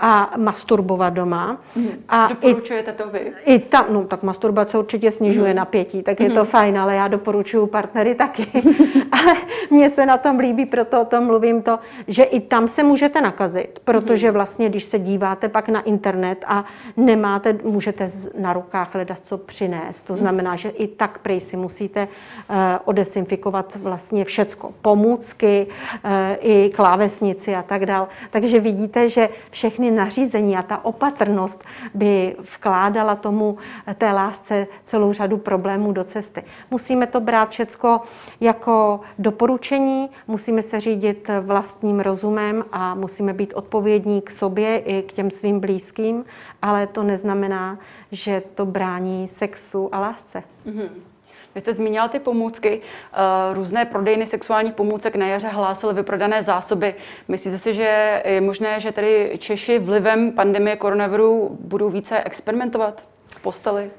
a 0.01 0.33
masturbovat 0.37 1.15
doma. 1.15 1.59
Mm. 1.77 1.89
A 2.09 2.29
Doporučujete 2.29 2.91
i, 2.91 2.95
to 2.95 3.09
vy? 3.09 3.33
I 3.45 3.59
tam, 3.59 3.85
no 3.91 4.05
tak 4.05 4.23
masturbace 4.23 4.79
určitě 4.79 5.11
snižuje 5.11 5.51
mm. 5.51 5.57
napětí, 5.57 6.03
tak 6.03 6.21
je 6.21 6.29
mm. 6.29 6.35
to 6.35 6.41
mhm. 6.41 6.49
fajn, 6.49 6.79
ale 6.79 6.95
já 6.95 7.09
doporučuju 7.09 7.67
partnery 7.67 8.15
taky. 8.15 8.47
ale 9.13 9.35
mně 9.71 9.91
se 9.91 10.07
na 10.07 10.17
tom 10.17 10.39
líbí, 10.39 10.67
proto 10.67 11.01
o 11.01 11.05
tom 11.05 11.25
mluvím 11.25 11.63
to, 11.63 11.79
že 12.09 12.23
i 12.23 12.41
tam 12.41 12.69
se 12.69 12.83
můžete 12.83 13.21
nakazit, 13.21 13.81
protože 13.85 14.27
mhm. 14.27 14.35
vlastně, 14.35 14.69
když 14.69 14.85
se 14.85 14.99
díváte 14.99 15.49
pak 15.49 15.69
na 15.69 15.81
internet 15.81 16.45
a 16.49 16.65
nemáte, 16.97 17.57
můžete 17.65 18.07
na 18.39 18.53
rukách 18.53 18.95
hledat, 18.95 19.19
co 19.23 19.39
přinést. 19.39 20.03
To 20.03 20.13
mhm. 20.13 20.19
znamená, 20.21 20.57
že 20.57 20.69
i 20.69 20.87
tak 20.87 21.19
prej 21.19 21.41
si 21.41 21.57
musíte 21.57 22.09
uh, 22.51 22.57
odesinfikovat 22.85 23.77
vlastně 23.77 24.25
všecko. 24.25 24.75
Pomůcky, 24.83 25.67
uh, 26.05 26.11
i 26.41 26.71
klávesnici 26.75 27.55
a 27.55 27.63
tak 27.63 27.87
dál. 27.87 28.09
Takže 28.31 28.61
vidíte, 28.61 29.09
že 29.09 29.29
všechny 29.51 29.74
všechny 29.75 29.91
nařízení 29.91 30.57
a 30.57 30.63
ta 30.63 30.85
opatrnost 30.85 31.65
by 31.95 32.37
vkládala 32.55 33.15
tomu 33.15 33.59
té 33.95 34.13
lásce 34.13 34.67
celou 34.85 35.13
řadu 35.13 35.37
problémů 35.37 35.93
do 35.93 36.05
cesty. 36.05 36.45
Musíme 36.71 37.07
to 37.07 37.21
brát 37.21 37.51
všecko 37.51 38.01
jako 38.41 39.01
doporučení, 39.19 40.11
musíme 40.29 40.63
se 40.63 40.81
řídit 40.81 41.31
vlastním 41.41 42.01
rozumem 42.01 42.65
a 42.73 42.95
musíme 42.95 43.33
být 43.33 43.55
odpovědní 43.55 44.23
k 44.23 44.31
sobě 44.31 44.79
i 44.79 45.03
k 45.03 45.13
těm 45.13 45.31
svým 45.31 45.61
blízkým, 45.61 46.25
ale 46.63 46.87
to 46.87 47.03
neznamená, 47.03 47.79
že 48.13 48.43
to 48.55 48.67
brání 48.67 49.29
sexu 49.29 49.95
a 49.95 49.99
lásce. 49.99 50.43
Mm-hmm. 50.67 51.14
Vy 51.55 51.61
jste 51.61 51.73
zmínila 51.73 52.09
ty 52.09 52.19
pomůcky. 52.19 52.81
Eh, 52.81 53.55
různé 53.55 53.85
prodejny 53.85 54.27
sexuálních 54.27 54.73
pomůcek 54.73 55.17
na 55.17 55.27
jaře 55.27 55.49
hlásily 55.49 55.95
vyprodané 55.95 56.43
zásoby. 56.43 56.95
Myslíte 57.29 57.59
si, 57.59 57.75
že 57.75 58.23
je 58.25 58.41
možné, 58.41 58.81
že 58.81 58.93
tady 58.93 59.33
Češi 59.39 59.79
vlivem 59.79 60.33
pandemie 60.33 60.77
koronaviru 60.77 61.59
budou 61.61 61.91
více 61.91 62.23
experimentovat 62.23 63.05
v 63.29 63.41
posteli? 63.43 63.91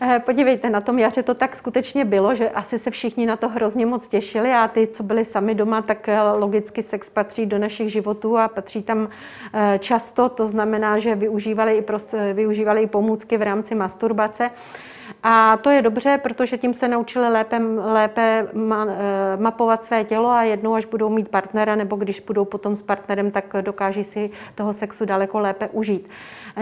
Eh, 0.00 0.18
podívejte, 0.24 0.70
na 0.70 0.80
tom 0.80 0.98
jaře 0.98 1.22
to 1.22 1.34
tak 1.34 1.56
skutečně 1.56 2.04
bylo, 2.04 2.34
že 2.34 2.50
asi 2.50 2.78
se 2.78 2.90
všichni 2.90 3.26
na 3.26 3.36
to 3.36 3.48
hrozně 3.48 3.86
moc 3.86 4.08
těšili 4.08 4.52
a 4.52 4.68
ty, 4.68 4.86
co 4.86 5.02
byli 5.02 5.24
sami 5.24 5.54
doma, 5.54 5.82
tak 5.82 6.08
eh, 6.08 6.22
logicky 6.22 6.82
sex 6.82 7.10
patří 7.10 7.46
do 7.46 7.58
našich 7.58 7.92
životů 7.92 8.38
a 8.38 8.48
patří 8.48 8.82
tam 8.82 9.08
často. 9.78 10.28
To 10.28 10.46
znamená, 10.46 10.98
že 10.98 11.14
využívali 11.14 11.76
i, 11.76 11.82
prost, 11.82 12.14
využívali 12.32 12.82
i 12.82 12.86
pomůcky 12.86 13.36
v 13.36 13.42
rámci 13.42 13.74
masturbace. 13.74 14.50
A 15.22 15.56
to 15.56 15.70
je 15.70 15.82
dobře, 15.82 16.18
protože 16.22 16.58
tím 16.58 16.74
se 16.74 16.88
naučili 16.88 17.28
lépe, 17.28 17.58
lépe 17.84 18.48
ma, 18.54 18.86
eh, 18.88 19.36
mapovat 19.36 19.84
své 19.84 20.04
tělo 20.04 20.28
a 20.28 20.42
jednou, 20.42 20.74
až 20.74 20.84
budou 20.84 21.08
mít 21.08 21.28
partnera, 21.28 21.74
nebo 21.76 21.96
když 21.96 22.20
budou 22.20 22.44
potom 22.44 22.76
s 22.76 22.82
partnerem, 22.82 23.30
tak 23.30 23.44
dokáží 23.60 24.04
si 24.04 24.30
toho 24.54 24.72
sexu 24.72 25.04
daleko 25.04 25.38
lépe 25.38 25.68
užít. 25.72 26.08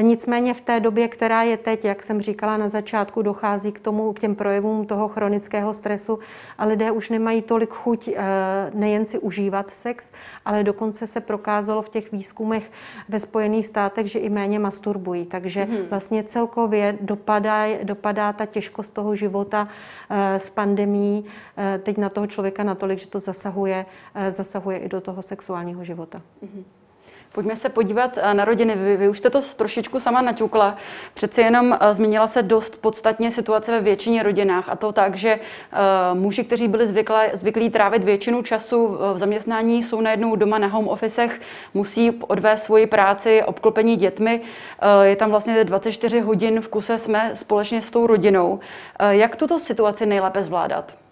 Nicméně 0.00 0.54
v 0.54 0.61
té 0.61 0.80
době, 0.80 1.09
která 1.09 1.42
je 1.42 1.56
teď, 1.56 1.85
jak 1.85 2.02
jsem 2.02 2.20
říkala 2.20 2.56
na 2.56 2.68
začátku, 2.68 3.22
dochází 3.22 3.72
k 3.72 3.80
tomu, 3.80 4.12
k 4.12 4.18
těm 4.18 4.35
projevům 4.35 4.87
toho 4.87 5.09
chronického 5.09 5.74
stresu 5.74 6.18
a 6.59 6.64
lidé 6.64 6.90
už 6.90 7.11
nemají 7.11 7.42
tolik 7.42 7.70
chuť 7.70 8.09
eh, 8.09 8.70
nejen 8.74 9.06
si 9.06 9.18
užívat 9.18 9.70
sex, 9.70 10.11
ale 10.44 10.64
dokonce 10.64 11.06
se 11.06 11.20
prokázalo 11.20 11.82
v 11.82 11.88
těch 11.88 12.12
výzkumech 12.12 12.70
ve 13.09 13.20
Spojených 13.20 13.66
státech, 13.66 14.06
že 14.06 14.18
i 14.18 14.28
méně 14.28 14.59
masturbují. 14.59 15.26
Takže 15.26 15.64
mm-hmm. 15.64 15.88
vlastně 15.90 16.24
celkově 16.24 16.98
dopadá, 17.00 17.64
dopadá 17.82 18.32
ta 18.37 18.46
těžkost 18.46 18.92
toho 18.92 19.16
života 19.16 19.68
eh, 20.11 20.38
s 20.38 20.51
pandemí 20.51 21.25
eh, 21.57 21.81
teď 21.83 21.99
na 21.99 22.09
toho 22.09 22.27
člověka 22.27 22.62
natolik, 22.62 22.99
že 22.99 23.09
to 23.09 23.20
zasahuje, 23.20 23.87
zasahuje 24.31 24.79
i 24.79 24.88
do 24.88 25.01
toho 25.01 25.22
sexuálního 25.22 25.85
života. 25.85 26.22
Mm-hmm. 26.42 26.86
Pojďme 27.33 27.57
se 27.57 27.69
podívat 27.69 28.19
eh, 28.19 28.35
na 28.35 28.45
rodiny. 28.45 28.77
Vy, 28.77 28.97
vy 28.97 29.09
už 29.09 29.19
jste 29.19 29.31
to 29.31 29.41
trošičku 29.57 30.01
sama 30.01 30.23
naťukla. 30.23 30.77
Přeci 31.15 31.41
jenom 31.41 31.67
uh, 31.71 31.77
změnila 31.91 32.27
se 32.27 32.43
dost 32.43 32.81
podstatně 32.81 33.31
situace 33.31 33.73
ve 33.73 33.81
většině 33.81 34.23
rodinách. 34.23 34.69
A 34.69 34.77
to 34.77 34.93
tak, 34.93 35.17
že 35.17 35.39
uh, 35.39 36.19
muži, 36.19 36.45
kteří 36.45 36.69
byli 36.69 36.87
zvyklí, 36.87 37.17
zvyklí 37.33 37.71
trávit 37.71 38.05
většinu 38.05 38.43
času 38.43 38.99
v 39.15 39.19
zaměstnání, 39.19 39.83
jsou 39.83 40.01
najednou 40.01 40.37
doma 40.37 40.59
na 40.59 40.67
home 40.67 40.89
officech, 40.89 41.41
musí 41.75 42.11
odvést 42.11 42.62
svoji 42.62 42.87
práci, 42.87 43.43
obklopení 43.43 43.97
dětmi. 43.97 44.41
Uh, 44.41 45.03
je 45.03 45.17
tam 45.17 45.31
vlastně 45.31 45.65
24 45.65 46.21
hodin 46.21 46.61
v 46.61 46.69
kuse 46.69 46.99
jsme 46.99 47.31
společně 47.35 47.83
s 47.83 47.91
tou 47.91 48.07
rodinou. 48.07 48.53
Uh, 48.53 48.61
jak 49.09 49.37
tuto 49.37 49.59
situaci 49.59 50.07
nejlépe 50.07 50.43
zvládat? 50.43 51.06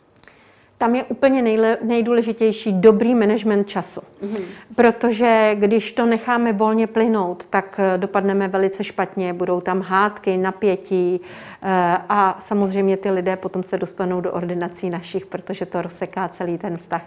Tam 0.78 0.94
je 0.94 1.04
úplně 1.04 1.42
nejle, 1.42 1.78
nejdůležitější 1.82 2.72
dobrý 2.72 3.14
management 3.14 3.68
času. 3.68 4.00
Mm-hmm. 4.00 4.44
Protože 4.74 5.56
když 5.58 5.92
to 5.92 6.06
necháme 6.06 6.52
volně 6.52 6.87
plynout, 6.87 7.44
tak 7.50 7.80
eh, 7.80 7.98
dopadneme 7.98 8.48
velice 8.48 8.84
špatně, 8.84 9.32
budou 9.32 9.60
tam 9.60 9.80
hádky, 9.80 10.37
napětí 10.37 11.20
eh, 11.62 11.98
a 12.08 12.37
samozřejmě 12.40 12.96
ty 12.96 13.10
lidé 13.10 13.37
potom 13.37 13.62
se 13.62 13.78
dostanou 13.78 14.20
do 14.20 14.32
ordinací 14.32 14.90
našich, 14.90 15.26
protože 15.26 15.66
to 15.66 15.82
rozseká 15.82 16.28
celý 16.28 16.58
ten 16.58 16.76
vztah. 16.76 17.02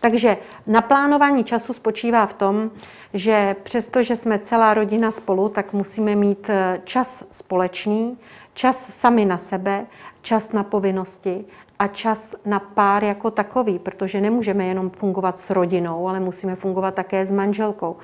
Takže 0.00 0.36
naplánování 0.66 1.44
času 1.44 1.72
spočívá 1.72 2.26
v 2.26 2.34
tom, 2.34 2.70
že 3.14 3.56
přestože 3.62 4.16
jsme 4.16 4.38
celá 4.38 4.74
rodina 4.74 5.10
spolu, 5.10 5.48
tak 5.48 5.72
musíme 5.72 6.14
mít 6.14 6.50
eh, 6.50 6.80
čas 6.84 7.24
společný, 7.30 8.18
čas 8.54 8.94
sami 8.94 9.24
na 9.24 9.38
sebe, 9.38 9.86
čas 10.22 10.52
na 10.52 10.62
povinnosti 10.62 11.44
a 11.84 11.86
čas 11.86 12.34
na 12.44 12.58
pár 12.58 13.04
jako 13.04 13.30
takový, 13.30 13.78
protože 13.78 14.20
nemůžeme 14.20 14.66
jenom 14.66 14.90
fungovat 14.90 15.38
s 15.38 15.50
rodinou, 15.50 16.08
ale 16.08 16.20
musíme 16.20 16.56
fungovat 16.56 16.94
také 16.94 17.26
s 17.26 17.30
manželkou. 17.30 17.96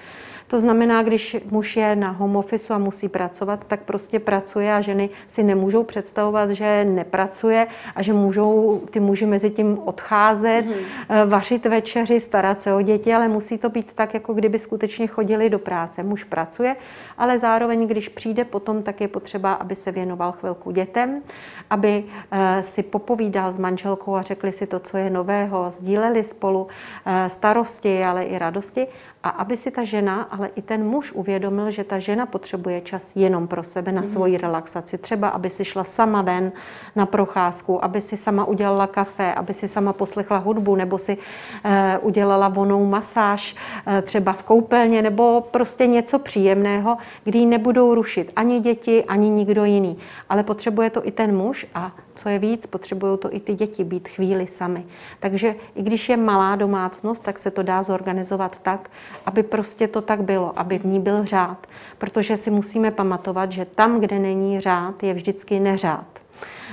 To 0.51 0.61
znamená, 0.61 1.03
když 1.03 1.37
muž 1.51 1.77
je 1.77 1.97
na 1.97 2.11
home 2.11 2.37
office 2.37 2.75
a 2.75 2.79
musí 2.79 3.09
pracovat, 3.09 3.65
tak 3.69 3.81
prostě 3.81 4.19
pracuje 4.19 4.73
a 4.73 4.81
ženy 4.81 5.11
si 5.29 5.43
nemůžou 5.43 5.85
představovat, 5.85 6.51
že 6.51 6.85
nepracuje 6.85 7.67
a 7.95 8.03
že 8.03 8.13
můžou 8.13 8.81
ty 8.91 9.01
muži 9.01 9.27
mezi 9.27 9.51
tím 9.51 9.79
odcházet, 9.85 10.63
mm-hmm. 10.63 11.29
vařit 11.29 11.67
večeři, 11.67 12.21
starat 12.21 12.63
se 12.63 12.75
o 12.75 12.83
děti, 12.83 13.15
ale 13.15 13.29
musí 13.29 13.59
to 13.59 13.71
být 13.71 13.93
tak, 13.93 14.15
jako 14.15 14.35
kdyby 14.35 14.59
skutečně 14.59 15.07
chodili 15.07 15.51
do 15.51 15.59
práce. 15.59 16.03
Muž 16.03 16.25
pracuje, 16.25 16.77
ale 17.19 17.39
zároveň, 17.39 17.87
když 17.87 18.09
přijde 18.09 18.45
potom, 18.45 18.83
tak 18.83 19.01
je 19.01 19.09
potřeba, 19.09 19.53
aby 19.53 19.75
se 19.75 19.93
věnoval 19.93 20.33
chvilku 20.33 20.71
dětem, 20.71 21.23
aby 21.71 22.05
eh, 22.33 22.63
si 22.63 22.83
popovídal 22.83 23.51
s 23.51 23.59
manželkou 23.59 24.15
a 24.15 24.23
řekli 24.23 24.53
si 24.53 24.67
to, 24.67 24.79
co 24.79 24.97
je 24.97 25.11
nového, 25.11 25.71
sdíleli 25.71 26.25
spolu 26.25 26.69
eh, 27.07 27.29
starosti, 27.29 28.05
ale 28.05 28.23
i 28.23 28.39
radosti 28.39 28.87
A 29.22 29.28
aby 29.28 29.56
si 29.56 29.70
ta 29.70 29.85
žena, 29.85 30.22
ale 30.22 30.50
i 30.56 30.62
ten 30.62 30.85
muž 30.85 31.12
uvědomil, 31.12 31.70
že 31.70 31.85
ta 31.85 31.98
žena 31.98 32.26
potřebuje 32.26 32.80
čas 32.80 33.16
jenom 33.16 33.48
pro 33.48 33.62
sebe, 33.62 33.92
na 33.92 34.02
svoji 34.02 34.37
relaxaci. 34.37 34.98
Třeba, 34.98 35.28
aby 35.28 35.50
si 35.50 35.64
šla 35.64 35.85
sama 35.85 36.22
ven 36.22 36.52
na 36.96 37.06
procházku, 37.06 37.85
aby 37.85 38.00
si 38.00 38.16
sama 38.16 38.44
udělala 38.44 38.87
kafe, 38.87 39.35
aby 39.35 39.54
si 39.54 39.68
sama 39.68 39.92
poslechla 39.92 40.37
hudbu, 40.37 40.76
nebo 40.76 40.98
si 40.98 41.18
e, 41.64 41.98
udělala 41.98 42.48
vonou 42.48 42.87
masáž, 42.87 43.56
e, 43.87 44.02
třeba 44.02 44.33
v 44.33 44.42
koupelně, 44.42 45.02
nebo 45.02 45.48
prostě 45.50 45.87
něco 45.87 46.18
příjemného, 46.18 46.98
kdy 47.24 47.46
nebudou 47.46 47.94
rušit 47.94 48.33
ani 48.37 48.61
děti, 48.61 49.04
ani 49.04 49.30
nikdo 49.30 49.64
jiný. 49.64 49.98
Ale 50.28 50.42
potřebuje 50.42 50.90
to 50.90 51.06
i 51.06 51.11
ten 51.11 51.37
muž 51.37 51.66
a 51.74 51.92
co 52.20 52.28
je 52.28 52.38
víc, 52.38 52.66
potřebují 52.66 53.18
to 53.18 53.35
i 53.37 53.40
ty 53.40 53.54
děti 53.54 53.85
být 53.85 54.09
chvíli 54.09 54.46
sami. 54.46 54.85
Takže 55.20 55.54
i 55.74 55.83
když 55.83 56.09
je 56.09 56.16
malá 56.16 56.56
domácnost, 56.56 57.22
tak 57.22 57.38
se 57.38 57.50
to 57.50 57.62
dá 57.62 57.83
zorganizovat 57.83 58.59
tak, 58.59 58.90
aby 59.26 59.42
prostě 59.42 59.88
to 59.88 60.02
tak 60.02 60.22
bylo, 60.22 60.59
aby 60.59 60.78
v 60.78 60.85
ní 60.85 61.00
byl 61.00 61.24
řád. 61.24 61.66
Protože 61.98 62.37
si 62.37 62.50
musíme 62.50 62.90
pamatovat, 62.90 63.52
že 63.52 63.64
tam, 63.64 64.00
kde 64.00 64.18
není 64.18 64.61
řád, 64.61 65.02
je 65.02 65.14
vždycky 65.14 65.61
neřád. 65.61 66.06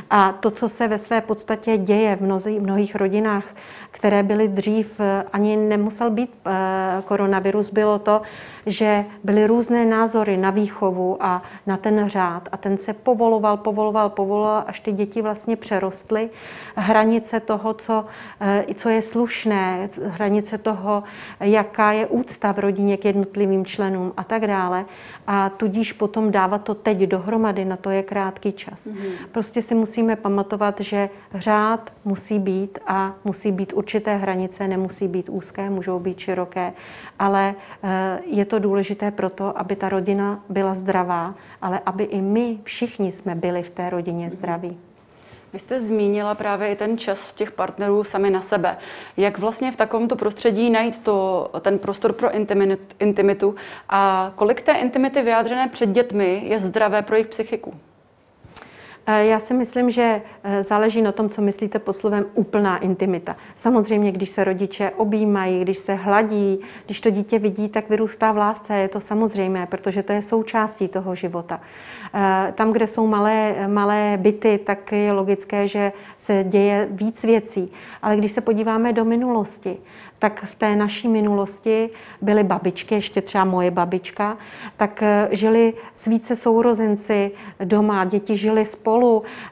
A 0.09 0.31
to, 0.31 0.51
co 0.51 0.69
se 0.69 0.87
ve 0.87 0.97
své 0.97 1.21
podstatě 1.21 1.77
děje 1.77 2.15
v 2.15 2.21
mnohých 2.59 2.95
rodinách, 2.95 3.45
které 3.91 4.23
byly 4.23 4.47
dřív, 4.47 4.99
eh, 4.99 5.23
ani 5.33 5.57
nemusel 5.57 6.09
být 6.09 6.33
eh, 6.45 7.01
koronavirus, 7.05 7.69
bylo 7.69 7.99
to, 7.99 8.21
že 8.65 9.05
byly 9.23 9.47
různé 9.47 9.85
názory 9.85 10.37
na 10.37 10.49
výchovu 10.49 11.17
a 11.19 11.41
na 11.67 11.77
ten 11.77 12.09
řád. 12.09 12.49
A 12.51 12.57
ten 12.57 12.77
se 12.77 12.93
povoloval, 12.93 13.57
povoloval, 13.57 14.09
povoloval, 14.09 14.63
až 14.67 14.79
ty 14.79 14.91
děti 14.91 15.21
vlastně 15.21 15.55
přerostly. 15.55 16.29
Hranice 16.75 17.39
toho, 17.39 17.73
co, 17.73 18.05
eh, 18.41 18.65
co 18.75 18.89
je 18.89 19.01
slušné, 19.01 19.89
hranice 20.03 20.57
toho, 20.57 21.03
jaká 21.39 21.91
je 21.91 22.05
úcta 22.05 22.51
v 22.51 22.59
rodině 22.59 22.97
k 22.97 23.05
jednotlivým 23.05 23.65
členům 23.65 24.13
a 24.17 24.23
tak 24.23 24.47
dále. 24.47 24.85
A 25.27 25.49
tudíž 25.49 25.93
potom 25.93 26.31
dávat 26.31 26.63
to 26.63 26.73
teď 26.73 26.97
dohromady, 26.97 27.65
na 27.65 27.77
to 27.77 27.89
je 27.89 28.03
krátký 28.03 28.51
čas. 28.51 28.87
Mm-hmm. 28.87 29.11
Prostě 29.31 29.61
si 29.61 29.75
musíme 29.87 30.15
pamatovat, 30.15 30.79
že 30.79 31.09
řád 31.33 31.93
musí 32.05 32.39
být 32.39 32.79
a 32.87 33.13
musí 33.23 33.51
být 33.51 33.73
určité 33.73 34.15
hranice, 34.15 34.67
nemusí 34.67 35.07
být 35.07 35.29
úzké, 35.29 35.69
můžou 35.69 35.99
být 35.99 36.19
široké, 36.19 36.73
ale 37.19 37.55
eh, 37.83 38.19
je 38.25 38.45
to 38.45 38.59
důležité 38.59 39.11
proto, 39.11 39.59
aby 39.59 39.75
ta 39.75 39.89
rodina 39.89 40.43
byla 40.49 40.73
zdravá, 40.73 41.35
ale 41.61 41.79
aby 41.85 42.03
i 42.03 42.21
my 42.21 42.59
všichni 42.63 43.11
jsme 43.11 43.35
byli 43.35 43.63
v 43.63 43.69
té 43.69 43.89
rodině 43.89 44.29
zdraví. 44.29 44.77
Vy 45.53 45.59
jste 45.59 45.79
zmínila 45.79 46.35
právě 46.35 46.67
i 46.67 46.75
ten 46.75 46.97
čas 46.97 47.25
v 47.25 47.33
těch 47.33 47.51
partnerů 47.51 48.03
sami 48.03 48.29
na 48.29 48.41
sebe. 48.41 48.77
Jak 49.17 49.37
vlastně 49.39 49.71
v 49.71 49.77
takovémto 49.77 50.15
prostředí 50.15 50.69
najít 50.69 50.99
to, 50.99 51.49
ten 51.61 51.79
prostor 51.79 52.13
pro 52.13 52.29
intimitu 52.99 53.55
a 53.89 54.31
kolik 54.35 54.61
té 54.61 54.71
intimity 54.71 55.21
vyjádřené 55.21 55.67
před 55.67 55.89
dětmi 55.89 56.41
je 56.45 56.59
zdravé 56.59 57.01
pro 57.01 57.15
jejich 57.15 57.27
psychiku? 57.27 57.73
Eh, 59.09 59.25
já 59.25 59.39
si 59.39 59.53
myslím, 59.53 59.91
že 59.91 60.21
eh, 60.43 60.63
záleží 60.63 61.01
na 61.01 61.11
tom, 61.11 61.29
co 61.29 61.41
myslíte 61.41 61.79
pod 61.79 61.93
slovem 61.93 62.25
úplná 62.33 62.77
intimita. 62.77 63.35
Samozřejmě, 63.55 64.11
když 64.11 64.29
se 64.29 64.43
rodiče 64.43 64.91
objímají, 64.97 65.61
když 65.61 65.77
se 65.77 65.93
hladí, 65.93 66.59
když 66.85 67.01
to 67.01 67.09
dítě 67.09 67.39
vidí, 67.39 67.69
tak 67.69 67.89
vyrůstá 67.89 68.31
v 68.31 68.37
lásce. 68.37 68.75
Je 68.75 68.87
to 68.87 68.99
samozřejmé, 68.99 69.65
protože 69.65 70.03
to 70.03 70.13
je 70.13 70.21
součástí 70.21 70.87
toho 70.87 71.15
života. 71.15 71.61
Eh, 72.13 72.53
tam, 72.55 72.71
kde 72.71 72.87
jsou 72.87 73.07
malé, 73.07 73.55
malé 73.67 74.17
byty, 74.21 74.59
tak 74.63 74.91
je 74.91 75.11
logické, 75.11 75.67
že 75.67 75.91
se 76.17 76.43
děje 76.43 76.87
víc 76.91 77.23
věcí. 77.23 77.71
Ale 78.01 78.17
když 78.17 78.31
se 78.31 78.41
podíváme 78.41 78.93
do 78.93 79.05
minulosti, 79.05 79.77
tak 80.19 80.45
v 80.45 80.55
té 80.55 80.75
naší 80.75 81.07
minulosti 81.07 81.89
byly 82.21 82.43
babičky, 82.43 82.95
ještě 82.95 83.21
třeba 83.21 83.45
moje 83.45 83.71
babička, 83.71 84.37
tak 84.77 85.03
žili 85.31 85.73
s 85.93 86.05
více 86.07 86.35
sourozenci 86.35 87.31
doma, 87.63 88.05
děti 88.05 88.35
žili 88.35 88.65
spolu. 88.65 88.96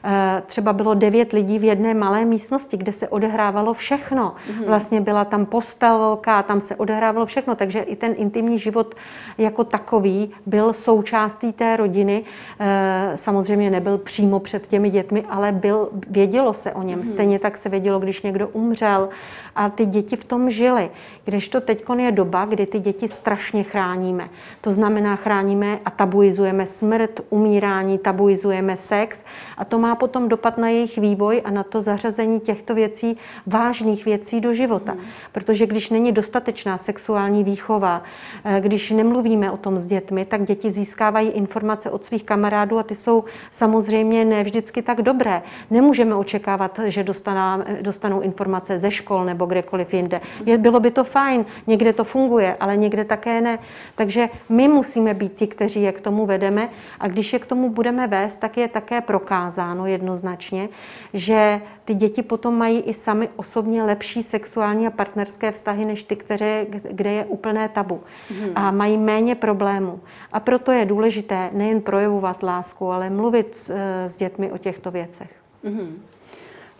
Eh, 0.04 0.42
třeba 0.46 0.72
bylo 0.72 0.94
devět 0.94 1.32
lidí 1.32 1.58
v 1.58 1.64
jedné 1.64 1.94
malé 1.94 2.24
místnosti, 2.24 2.76
kde 2.76 2.92
se 2.92 3.08
odehrávalo 3.08 3.74
všechno. 3.74 4.34
Mm-hmm. 4.34 4.66
Vlastně 4.66 5.00
byla 5.00 5.24
tam 5.24 5.46
postel 5.46 5.98
velká, 5.98 6.42
tam 6.42 6.60
se 6.60 6.76
odehrávalo 6.76 7.26
všechno, 7.26 7.54
takže 7.54 7.80
i 7.80 7.96
ten 7.96 8.14
intimní 8.16 8.58
život 8.58 8.94
jako 9.38 9.64
takový 9.64 10.30
byl 10.46 10.72
součástí 10.72 11.52
té 11.52 11.76
rodiny. 11.76 12.24
Eh, 12.60 13.12
samozřejmě 13.14 13.70
nebyl 13.70 13.98
přímo 13.98 14.40
před 14.40 14.66
těmi 14.66 14.90
dětmi, 14.90 15.24
ale 15.28 15.52
byl, 15.52 15.88
vědělo 16.10 16.54
se 16.54 16.72
o 16.72 16.82
něm. 16.82 17.00
Mm-hmm. 17.00 17.10
Stejně 17.10 17.38
tak 17.38 17.56
se 17.58 17.68
vědělo, 17.68 17.98
když 17.98 18.22
někdo 18.22 18.48
umřel 18.48 19.08
a 19.56 19.68
ty 19.68 19.86
děti 19.86 20.16
v 20.16 20.24
tom 20.24 20.50
žili. 20.50 20.90
Kdežto 21.24 21.60
teď 21.60 21.84
je 21.98 22.12
doba, 22.12 22.44
kdy 22.44 22.66
ty 22.66 22.78
děti 22.78 23.08
strašně 23.08 23.62
chráníme. 23.62 24.28
To 24.60 24.72
znamená, 24.72 25.16
chráníme 25.16 25.78
a 25.84 25.90
tabuizujeme 25.90 26.66
smrt, 26.66 27.20
umírání, 27.30 27.98
tabuizujeme 27.98 28.76
sex 28.76 29.24
a 29.58 29.64
to 29.64 29.78
má 29.78 29.94
potom 29.94 30.28
dopad 30.28 30.58
na 30.58 30.68
jejich 30.68 30.98
vývoj 30.98 31.42
a 31.44 31.50
na 31.50 31.62
to 31.62 31.80
zařazení 31.80 32.40
těchto 32.40 32.74
věcí, 32.74 33.16
vážných 33.46 34.04
věcí 34.04 34.40
do 34.40 34.54
života. 34.54 34.92
Hmm. 34.92 35.02
Protože 35.32 35.66
když 35.66 35.90
není 35.90 36.12
dostatečná 36.12 36.76
sexuální 36.76 37.44
výchova, 37.44 38.02
eh, 38.44 38.60
když 38.60 38.90
nemluvíme 38.90 39.50
o 39.50 39.56
tom 39.56 39.78
s 39.78 39.86
dětmi, 39.86 40.24
tak 40.24 40.44
děti 40.44 40.70
získávají 40.70 41.28
informace 41.28 41.90
od 41.90 42.04
svých 42.04 42.24
kamarádů 42.24 42.78
a 42.78 42.82
ty 42.82 42.94
jsou 42.94 43.24
samozřejmě 43.50 44.24
ne 44.24 44.42
vždycky 44.42 44.82
tak 44.82 45.02
dobré. 45.02 45.42
Nemůžeme 45.70 46.14
očekávat, 46.14 46.80
že 46.84 47.04
dostanou, 47.04 47.64
dostanou 47.80 48.20
informace 48.20 48.78
ze 48.78 48.90
škol 48.90 49.24
nebo 49.24 49.46
kdekoliv 49.46 49.94
jinde. 49.94 50.20
Je, 50.46 50.58
bylo 50.58 50.80
by 50.80 50.90
to 50.90 51.04
fajn, 51.04 51.44
někde 51.66 51.92
to 51.92 52.04
funguje, 52.04 52.56
ale 52.60 52.76
někde 52.76 53.04
také 53.04 53.40
ne. 53.40 53.58
Takže 53.94 54.28
my 54.48 54.68
musíme 54.68 55.14
být 55.14 55.32
ti, 55.34 55.46
kteří 55.46 55.82
je 55.82 55.92
k 55.92 56.00
tomu 56.00 56.26
vedeme 56.26 56.68
a 57.00 57.08
když 57.08 57.32
je 57.32 57.38
k 57.38 57.46
tomu 57.46 57.70
budeme 57.70 58.06
vést, 58.06 58.36
tak 58.36 58.56
je 58.56 58.68
také 58.68 59.00
prokázáno 59.26 59.86
jednoznačně, 59.86 60.68
že 61.14 61.60
ty 61.84 61.94
děti 61.94 62.22
potom 62.22 62.58
mají 62.58 62.80
i 62.80 62.94
sami 62.94 63.28
osobně 63.36 63.82
lepší 63.82 64.22
sexuální 64.22 64.86
a 64.86 64.90
partnerské 64.90 65.52
vztahy 65.52 65.84
než 65.84 66.02
ty, 66.02 66.16
které, 66.16 66.66
kde 66.90 67.12
je 67.12 67.24
úplné 67.24 67.68
tabu. 67.68 68.00
Hmm. 68.30 68.52
A 68.54 68.70
mají 68.70 68.96
méně 68.96 69.34
problémů. 69.34 70.00
A 70.32 70.40
proto 70.40 70.72
je 70.72 70.84
důležité 70.84 71.50
nejen 71.52 71.80
projevovat 71.80 72.42
lásku, 72.42 72.90
ale 72.90 73.10
mluvit 73.10 73.54
s, 73.54 73.70
eh, 73.70 74.08
s 74.08 74.14
dětmi 74.14 74.52
o 74.52 74.58
těchto 74.58 74.90
věcech. 74.90 75.30
Hmm. 75.64 76.02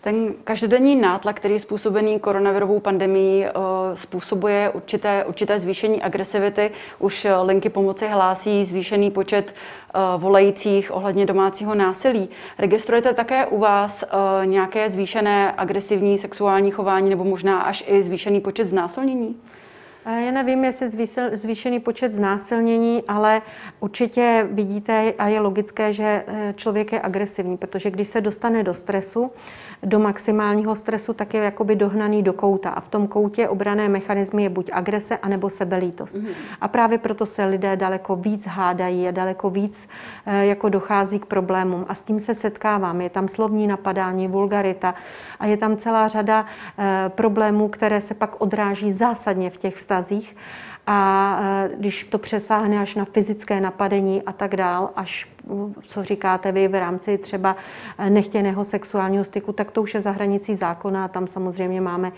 Ten 0.07 0.33
každodenní 0.43 0.95
nátlak, 0.95 1.35
který 1.35 1.53
je 1.53 1.59
způsobený 1.59 2.19
koronavirovou 2.19 2.79
pandemí, 2.79 3.45
eh, 3.45 3.51
způsobuje 3.93 4.69
určité, 4.69 5.25
určité 5.25 5.59
zvýšení 5.59 6.01
agresivity. 6.01 6.71
Už 6.99 7.25
eh, 7.25 7.37
linky 7.37 7.69
pomoci 7.69 8.07
hlásí 8.07 8.63
zvýšený 8.63 9.11
počet 9.11 9.55
eh, 9.55 9.99
volajících 10.17 10.95
ohledně 10.95 11.25
domácího 11.25 11.75
násilí. 11.75 12.29
Registrujete 12.57 13.13
také 13.13 13.45
u 13.45 13.59
vás 13.59 14.03
nějaké 14.45 14.89
zvýšené 14.89 15.53
agresivní 15.57 16.17
sexuální 16.17 16.71
chování 16.71 17.09
nebo 17.09 17.23
možná 17.23 17.61
až 17.61 17.83
i 17.87 18.03
zvýšený 18.03 18.41
počet 18.41 18.65
znásilnění? 18.65 19.35
Já 20.07 20.31
nevím, 20.31 20.63
jestli 20.63 21.07
zvýšený 21.33 21.79
počet 21.79 22.13
znásilnění, 22.13 23.03
ale 23.07 23.41
určitě 23.79 24.47
vidíte 24.51 25.13
a 25.19 25.27
je 25.27 25.39
logické, 25.39 25.93
že 25.93 26.23
eh, 26.27 26.53
člověk 26.57 26.91
je 26.91 27.01
agresivní, 27.01 27.57
protože 27.57 27.91
když 27.91 28.07
se 28.07 28.21
dostane 28.21 28.63
do 28.63 28.73
stresu, 28.73 29.31
do 29.83 29.99
maximálního 29.99 30.75
stresu, 30.75 31.13
tak 31.13 31.33
je 31.33 31.43
jakoby 31.43 31.75
dohnaný 31.75 32.23
do 32.23 32.33
kouta. 32.33 32.69
A 32.69 32.81
v 32.81 32.87
tom 32.87 33.07
koutě 33.07 33.49
obrané 33.49 33.89
mechanismy 33.89 34.43
je 34.43 34.49
buď 34.49 34.69
agrese, 34.73 35.17
anebo 35.17 35.49
sebelítost. 35.49 36.15
Mm. 36.15 36.27
A 36.61 36.67
právě 36.67 36.97
proto 36.97 37.25
se 37.25 37.45
lidé 37.45 37.75
daleko 37.75 38.15
víc 38.15 38.45
hádají 38.47 39.07
a 39.07 39.11
daleko 39.11 39.49
víc 39.49 39.89
eh, 40.25 40.45
jako 40.45 40.69
dochází 40.69 41.19
k 41.19 41.25
problémům. 41.25 41.85
A 41.87 41.95
s 41.95 42.01
tím 42.01 42.19
se 42.19 42.33
setkávám. 42.33 43.01
Je 43.01 43.09
tam 43.09 43.27
slovní 43.27 43.67
napadání, 43.67 44.27
vulgarita 44.27 44.95
a 45.39 45.45
je 45.45 45.57
tam 45.57 45.77
celá 45.77 46.07
řada 46.07 46.45
eh, 46.79 47.09
problémů, 47.09 47.67
které 47.67 48.01
se 48.01 48.13
pak 48.13 48.41
odráží 48.41 48.91
zásadně 48.91 49.49
v 49.49 49.57
těch 49.57 49.75
vztazích 49.75 49.96
vztazích 50.01 50.35
a 50.87 51.39
e, 51.41 51.69
když 51.75 52.03
to 52.03 52.17
přesáhne 52.17 52.79
až 52.79 52.95
na 52.95 53.05
fyzické 53.05 53.61
napadení 53.61 54.21
a 54.23 54.31
tak 54.31 54.55
dál, 54.55 54.89
až 54.95 55.29
co 55.81 56.03
říkáte 56.03 56.51
vy 56.51 56.67
v 56.67 56.79
rámci 56.79 57.17
třeba 57.17 57.55
nechtěného 58.09 58.65
sexuálního 58.65 59.23
styku, 59.23 59.53
tak 59.53 59.71
to 59.71 59.81
už 59.81 59.93
je 59.93 60.01
za 60.01 60.11
hranicí 60.11 60.55
zákona 60.55 61.05
a 61.05 61.07
tam 61.07 61.27
samozřejmě 61.27 61.81
máme 61.81 62.11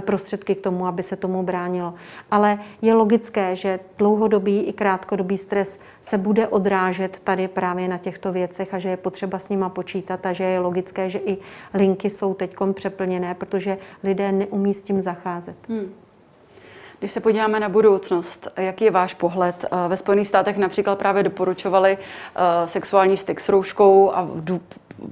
prostředky 0.00 0.54
k 0.54 0.60
tomu, 0.60 0.86
aby 0.86 1.02
se 1.02 1.16
tomu 1.16 1.42
bránilo. 1.42 1.94
Ale 2.30 2.58
je 2.82 2.94
logické, 2.94 3.56
že 3.56 3.80
dlouhodobý 3.98 4.60
i 4.60 4.72
krátkodobý 4.72 5.38
stres 5.38 5.78
se 6.00 6.18
bude 6.18 6.48
odrážet 6.48 7.20
tady 7.20 7.48
právě 7.48 7.88
na 7.88 7.98
těchto 7.98 8.32
věcech 8.32 8.74
a 8.74 8.78
že 8.78 8.88
je 8.88 8.96
potřeba 8.96 9.38
s 9.38 9.48
nima 9.48 9.68
počítat 9.68 10.26
a 10.26 10.32
že 10.32 10.44
je 10.44 10.58
logické, 10.58 11.10
že 11.10 11.18
i 11.18 11.38
linky 11.74 12.10
jsou 12.10 12.34
teď 12.34 12.56
přeplněné, 12.72 13.34
protože 13.34 13.78
lidé 14.02 14.32
neumí 14.32 14.74
s 14.74 14.82
tím 14.82 15.02
zacházet. 15.02 15.56
Hmm. 15.68 16.03
Když 17.04 17.12
se 17.12 17.20
podíváme 17.20 17.60
na 17.60 17.68
budoucnost, 17.68 18.48
jaký 18.56 18.84
je 18.84 18.90
váš 18.90 19.14
pohled? 19.14 19.64
Eh, 19.64 19.88
ve 19.88 19.96
Spojených 19.96 20.28
státech 20.28 20.56
například 20.56 20.98
právě 20.98 21.22
doporučovali 21.22 21.98
eh, 21.98 22.68
sexuální 22.68 23.16
styk 23.16 23.40
s 23.40 23.48
rouškou 23.48 24.12
a 24.14 24.28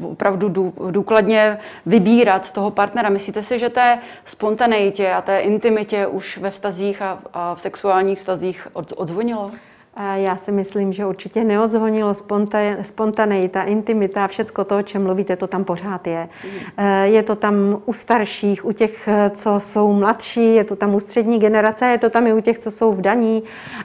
opravdu 0.03 0.73
důkladně 0.91 1.59
vybírat 1.87 2.51
toho 2.51 2.71
partnera. 2.71 3.09
Myslíte 3.09 3.43
si, 3.43 3.59
že 3.59 3.69
té 3.69 3.99
spontaneitě 4.25 5.13
a 5.13 5.23
té 5.23 5.39
intimitě 5.39 6.07
už 6.07 6.39
ve 6.39 6.51
vztazích 6.51 7.03
a, 7.03 7.19
a 7.33 7.55
v 7.55 7.61
sexuálních 7.61 8.19
vztazích 8.19 8.69
odzvonilo? 8.97 9.51
Já 10.15 10.37
si 10.37 10.53
myslím, 10.53 10.93
že 10.93 11.07
určitě 11.07 11.45
neodzvonilo 11.45 12.15
spontaneita, 12.83 13.63
intimita, 13.63 14.27
všecko 14.27 14.65
to, 14.65 14.79
o 14.79 14.83
čem 14.83 15.03
mluvíte, 15.03 15.37
to 15.37 15.47
tam 15.47 15.65
pořád 15.65 16.07
je. 16.07 16.29
Mm. 16.45 16.51
Je 17.05 17.23
to 17.23 17.37
tam 17.37 17.83
u 17.87 17.93
starších, 17.93 18.65
u 18.65 18.73
těch, 18.73 19.09
co 19.31 19.61
jsou 19.61 19.93
mladší, 19.93 20.55
je 20.55 20.65
to 20.65 20.77
tam 20.77 20.95
u 20.95 21.01
střední 21.01 21.39
generace, 21.39 21.87
je 21.87 21.99
to 21.99 22.11
tam 22.11 22.27
i 22.27 22.33
u 22.33 22.41
těch, 22.41 22.59
co 22.59 22.71
jsou 22.71 22.93
v 22.93 23.01
daní 23.01 23.43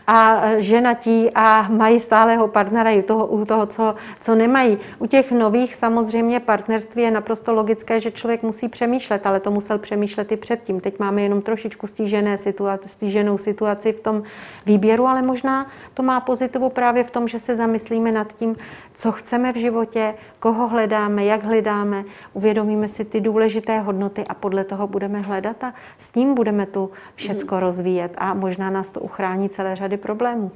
a 0.07 0.41
ženatí 0.57 1.31
a 1.35 1.67
mají 1.69 1.99
stálého 1.99 2.47
partnera 2.47 2.89
i 2.89 2.99
u 2.99 3.01
toho, 3.01 3.27
u 3.27 3.45
toho 3.45 3.65
co, 3.65 3.95
co 4.19 4.35
nemají. 4.35 4.77
U 4.99 5.05
těch 5.05 5.31
nových 5.31 5.75
samozřejmě 5.75 6.39
partnerství 6.39 7.01
je 7.01 7.11
naprosto 7.11 7.53
logické, 7.53 7.99
že 7.99 8.11
člověk 8.11 8.43
musí 8.43 8.69
přemýšlet, 8.69 9.27
ale 9.27 9.39
to 9.39 9.51
musel 9.51 9.77
přemýšlet 9.77 10.31
i 10.31 10.37
předtím. 10.37 10.79
Teď 10.79 10.99
máme 10.99 11.21
jenom 11.21 11.41
trošičku 11.41 11.87
stížené 11.87 12.37
situaci, 12.37 12.89
stíženou 12.89 13.37
situaci 13.37 13.93
v 13.93 13.99
tom 13.99 14.23
výběru, 14.65 15.07
ale 15.07 15.21
možná 15.21 15.67
to 15.97 16.03
má 16.03 16.19
pozitivu 16.19 16.69
právě 16.69 17.03
v 17.03 17.11
tom, 17.11 17.27
že 17.27 17.39
se 17.39 17.55
zamyslíme 17.55 18.11
nad 18.11 18.33
tím, 18.33 18.55
co 18.93 19.11
chceme 19.11 19.51
v 19.51 19.55
životě, 19.55 20.13
koho 20.39 20.67
hledáme, 20.67 21.25
jak 21.25 21.43
hledáme, 21.43 22.03
uvědomíme 22.33 22.87
si 22.87 23.05
ty 23.05 23.21
důležité 23.21 23.79
hodnoty 23.79 24.23
a 24.27 24.33
podle 24.33 24.63
toho 24.63 24.87
budeme 24.87 25.19
hledat 25.19 25.63
a 25.63 25.73
s 25.97 26.09
tím 26.09 26.33
budeme 26.33 26.65
tu 26.65 26.91
všecko 27.15 27.55
mm. 27.55 27.61
rozvíjet 27.61 28.13
a 28.17 28.33
možná 28.33 28.69
nás 28.69 28.89
to 28.89 28.99
uchrání 28.99 29.49
celé 29.49 29.75
řady 29.75 29.97
problémů. 29.97 30.51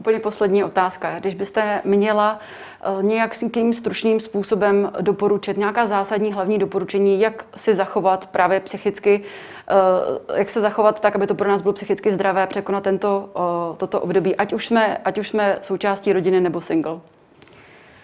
Úplně 0.00 0.18
poslední 0.18 0.64
otázka. 0.64 1.18
Když 1.18 1.34
byste 1.34 1.80
měla 1.84 2.38
eh, 2.82 3.02
nějakým 3.02 3.74
stručným 3.74 4.20
způsobem 4.20 4.92
doporučit 5.00 5.56
nějaká 5.56 5.86
zásadní 5.86 6.32
hlavní 6.32 6.58
doporučení, 6.58 7.20
jak 7.20 7.44
si 7.56 7.74
zachovat 7.74 8.26
právě 8.26 8.60
psychicky, 8.60 9.20
eh, 9.68 10.38
jak 10.38 10.48
se 10.48 10.60
zachovat 10.60 11.00
tak, 11.00 11.16
aby 11.16 11.26
to 11.26 11.34
pro 11.34 11.48
nás 11.48 11.62
bylo 11.62 11.72
psychicky 11.72 12.10
zdravé, 12.10 12.46
překonat 12.46 12.84
tento, 12.84 13.30
eh, 13.36 13.76
toto 13.76 14.00
období, 14.00 14.36
ať 14.36 14.52
už, 14.52 14.66
jsme, 14.66 14.96
ať 14.96 15.18
už 15.18 15.28
jsme 15.28 15.58
součástí 15.62 16.12
rodiny 16.12 16.40
nebo 16.40 16.60
single? 16.60 17.00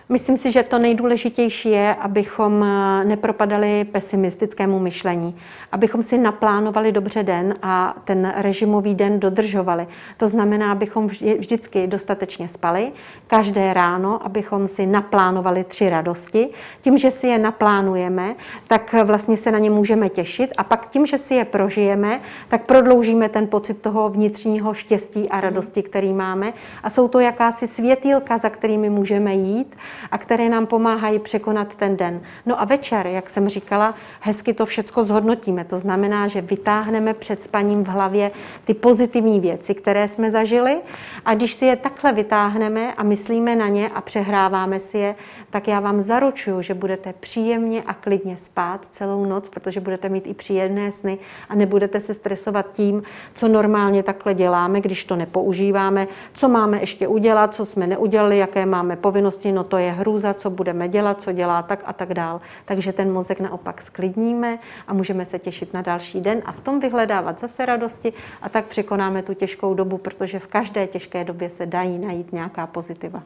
Myslím 0.08 0.36
si, 0.36 0.52
že 0.52 0.62
to 0.62 0.78
nejdůležitější 0.78 1.70
je, 1.70 1.94
abychom 1.94 2.64
eh, 2.64 3.04
nepropadali 3.04 3.84
pesimistickému 3.84 4.78
myšlení, 4.78 5.36
abychom 5.72 6.02
si 6.02 6.18
naplánovali 6.18 6.92
dobře 6.92 7.22
den 7.22 7.54
a 7.62 7.96
ten 8.04 8.32
režimový 8.36 8.94
den 8.94 9.20
dodržovali. 9.20 9.86
To 10.16 10.28
znamená, 10.28 10.72
abychom 10.72 11.06
vždycky 11.38 11.86
dostatečně 11.86 12.48
spali, 12.48 12.92
každé 13.26 13.74
ráno, 13.74 14.26
abychom 14.26 14.68
si 14.68 14.86
naplánovali 14.86 15.64
tři 15.64 15.90
radosti. 15.90 16.48
Tím, 16.80 16.98
že 16.98 17.10
si 17.10 17.26
je 17.26 17.38
naplánujeme, 17.38 18.34
tak 18.66 18.94
vlastně 19.04 19.36
se 19.36 19.52
na 19.52 19.58
ně 19.58 19.70
můžeme 19.70 20.08
těšit 20.08 20.52
a 20.56 20.64
pak 20.64 20.88
tím, 20.90 21.06
že 21.06 21.18
si 21.18 21.34
je 21.34 21.44
prožijeme, 21.44 22.20
tak 22.48 22.66
prodloužíme 22.66 23.28
ten 23.28 23.46
pocit 23.46 23.82
toho 23.82 24.08
vnitřního 24.08 24.74
štěstí 24.74 25.28
a 25.28 25.40
radosti, 25.40 25.82
který 25.82 26.12
máme. 26.12 26.52
A 26.82 26.90
jsou 26.90 27.08
to 27.08 27.20
jakási 27.20 27.66
světýlka, 27.66 28.38
za 28.38 28.50
kterými 28.50 28.90
můžeme 28.90 29.34
jít 29.34 29.76
a 30.10 30.18
které 30.18 30.48
nám 30.48 30.66
pomáhají 30.66 31.18
překonat 31.18 31.76
ten 31.76 31.96
den. 31.96 32.20
No 32.46 32.60
a 32.60 32.64
večer, 32.64 33.06
jak 33.06 33.30
jsem 33.30 33.48
říkala, 33.48 33.94
hezky 34.20 34.54
to 34.54 34.66
všecko 34.66 35.04
zhodnotíme. 35.04 35.64
To 35.64 35.78
znamená, 35.78 36.28
že 36.28 36.40
vytáhneme 36.40 37.14
před 37.14 37.42
spaním 37.42 37.84
v 37.84 37.88
hlavě 37.88 38.30
ty 38.64 38.74
pozitivní 38.74 39.40
věci, 39.40 39.74
které 39.74 40.08
jsme 40.08 40.30
zažili 40.30 40.78
a 41.24 41.34
když 41.34 41.54
si 41.54 41.66
je 41.66 41.76
takhle 41.76 42.12
vytáhneme 42.12 42.94
a 42.94 43.02
myslíme 43.02 43.56
na 43.56 43.68
ně 43.68 43.88
a 43.88 44.00
přehráváme 44.00 44.80
si 44.80 44.98
je, 44.98 45.14
tak 45.50 45.68
já 45.68 45.80
vám 45.80 46.02
zaručuju, 46.02 46.62
že 46.62 46.74
budete 46.74 47.12
příjemně 47.20 47.82
a 47.86 47.94
klidně 47.94 48.36
spát 48.36 48.86
celou 48.90 49.24
noc, 49.24 49.48
protože 49.48 49.80
budete 49.80 50.08
mít 50.08 50.26
i 50.26 50.34
příjemné 50.34 50.92
sny 50.92 51.18
a 51.48 51.54
nebudete 51.54 52.00
se 52.00 52.14
stresovat 52.14 52.72
tím, 52.72 53.02
co 53.34 53.48
normálně 53.48 54.02
takhle 54.02 54.34
děláme, 54.34 54.80
když 54.80 55.04
to 55.04 55.16
nepoužíváme, 55.16 56.08
co 56.32 56.48
máme 56.48 56.80
ještě 56.80 57.08
udělat, 57.08 57.54
co 57.54 57.64
jsme 57.64 57.86
neudělali, 57.86 58.38
jaké 58.38 58.66
máme 58.66 58.96
povinnosti, 58.96 59.52
no 59.52 59.64
to 59.64 59.78
je 59.78 59.85
hrůza, 59.90 60.34
co 60.34 60.50
budeme 60.50 60.88
dělat, 60.88 61.22
co 61.22 61.32
dělá 61.32 61.62
tak 61.62 61.82
a 61.86 61.92
tak 61.92 62.14
dál. 62.14 62.40
Takže 62.64 62.92
ten 62.92 63.12
mozek 63.12 63.40
naopak 63.40 63.82
sklidníme 63.82 64.58
a 64.88 64.94
můžeme 64.94 65.26
se 65.26 65.38
těšit 65.38 65.74
na 65.74 65.82
další 65.82 66.20
den 66.20 66.42
a 66.44 66.52
v 66.52 66.60
tom 66.60 66.80
vyhledávat 66.80 67.40
zase 67.40 67.66
radosti 67.66 68.12
a 68.42 68.48
tak 68.48 68.64
překonáme 68.64 69.22
tu 69.22 69.34
těžkou 69.34 69.74
dobu, 69.74 69.98
protože 69.98 70.38
v 70.38 70.46
každé 70.46 70.86
těžké 70.86 71.24
době 71.24 71.50
se 71.50 71.66
dají 71.66 71.98
najít 71.98 72.32
nějaká 72.32 72.66
pozitiva. 72.66 73.22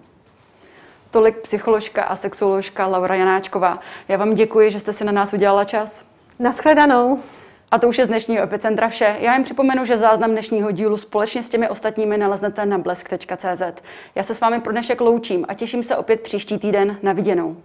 Tolik 1.11 1.37
psycholožka 1.37 2.05
a 2.05 2.17
sexuoložka 2.17 2.87
Laura 2.87 3.15
Janáčková. 3.15 3.79
Já 4.09 4.17
vám 4.17 4.35
děkuji, 4.35 4.71
že 4.71 4.81
jste 4.81 4.93
si 4.93 5.05
na 5.05 5.13
nás 5.13 5.33
udělala 5.33 5.65
čas. 5.65 6.05
Naschledanou. 6.39 7.19
A 7.71 7.79
to 7.79 7.89
už 7.89 7.99
je 7.99 8.05
z 8.05 8.09
dnešního 8.09 8.43
Epicentra 8.43 8.89
vše. 8.89 9.17
Já 9.21 9.33
jen 9.33 9.43
připomenu, 9.43 9.85
že 9.85 9.97
záznam 9.97 10.31
dnešního 10.31 10.71
dílu 10.71 10.97
společně 10.97 11.43
s 11.43 11.49
těmi 11.49 11.69
ostatními 11.69 12.19
naleznete 12.19 12.67
na 12.67 12.79
blesk.cz. 12.79 13.63
Já 14.15 14.23
se 14.23 14.35
s 14.35 14.41
vámi 14.41 14.61
pro 14.61 14.73
dnešek 14.73 15.01
loučím 15.01 15.45
a 15.49 15.55
těším 15.55 15.83
se 15.83 15.97
opět 15.97 16.21
příští 16.21 16.59
týden 16.59 16.97
na 17.03 17.13
viděnou. 17.13 17.57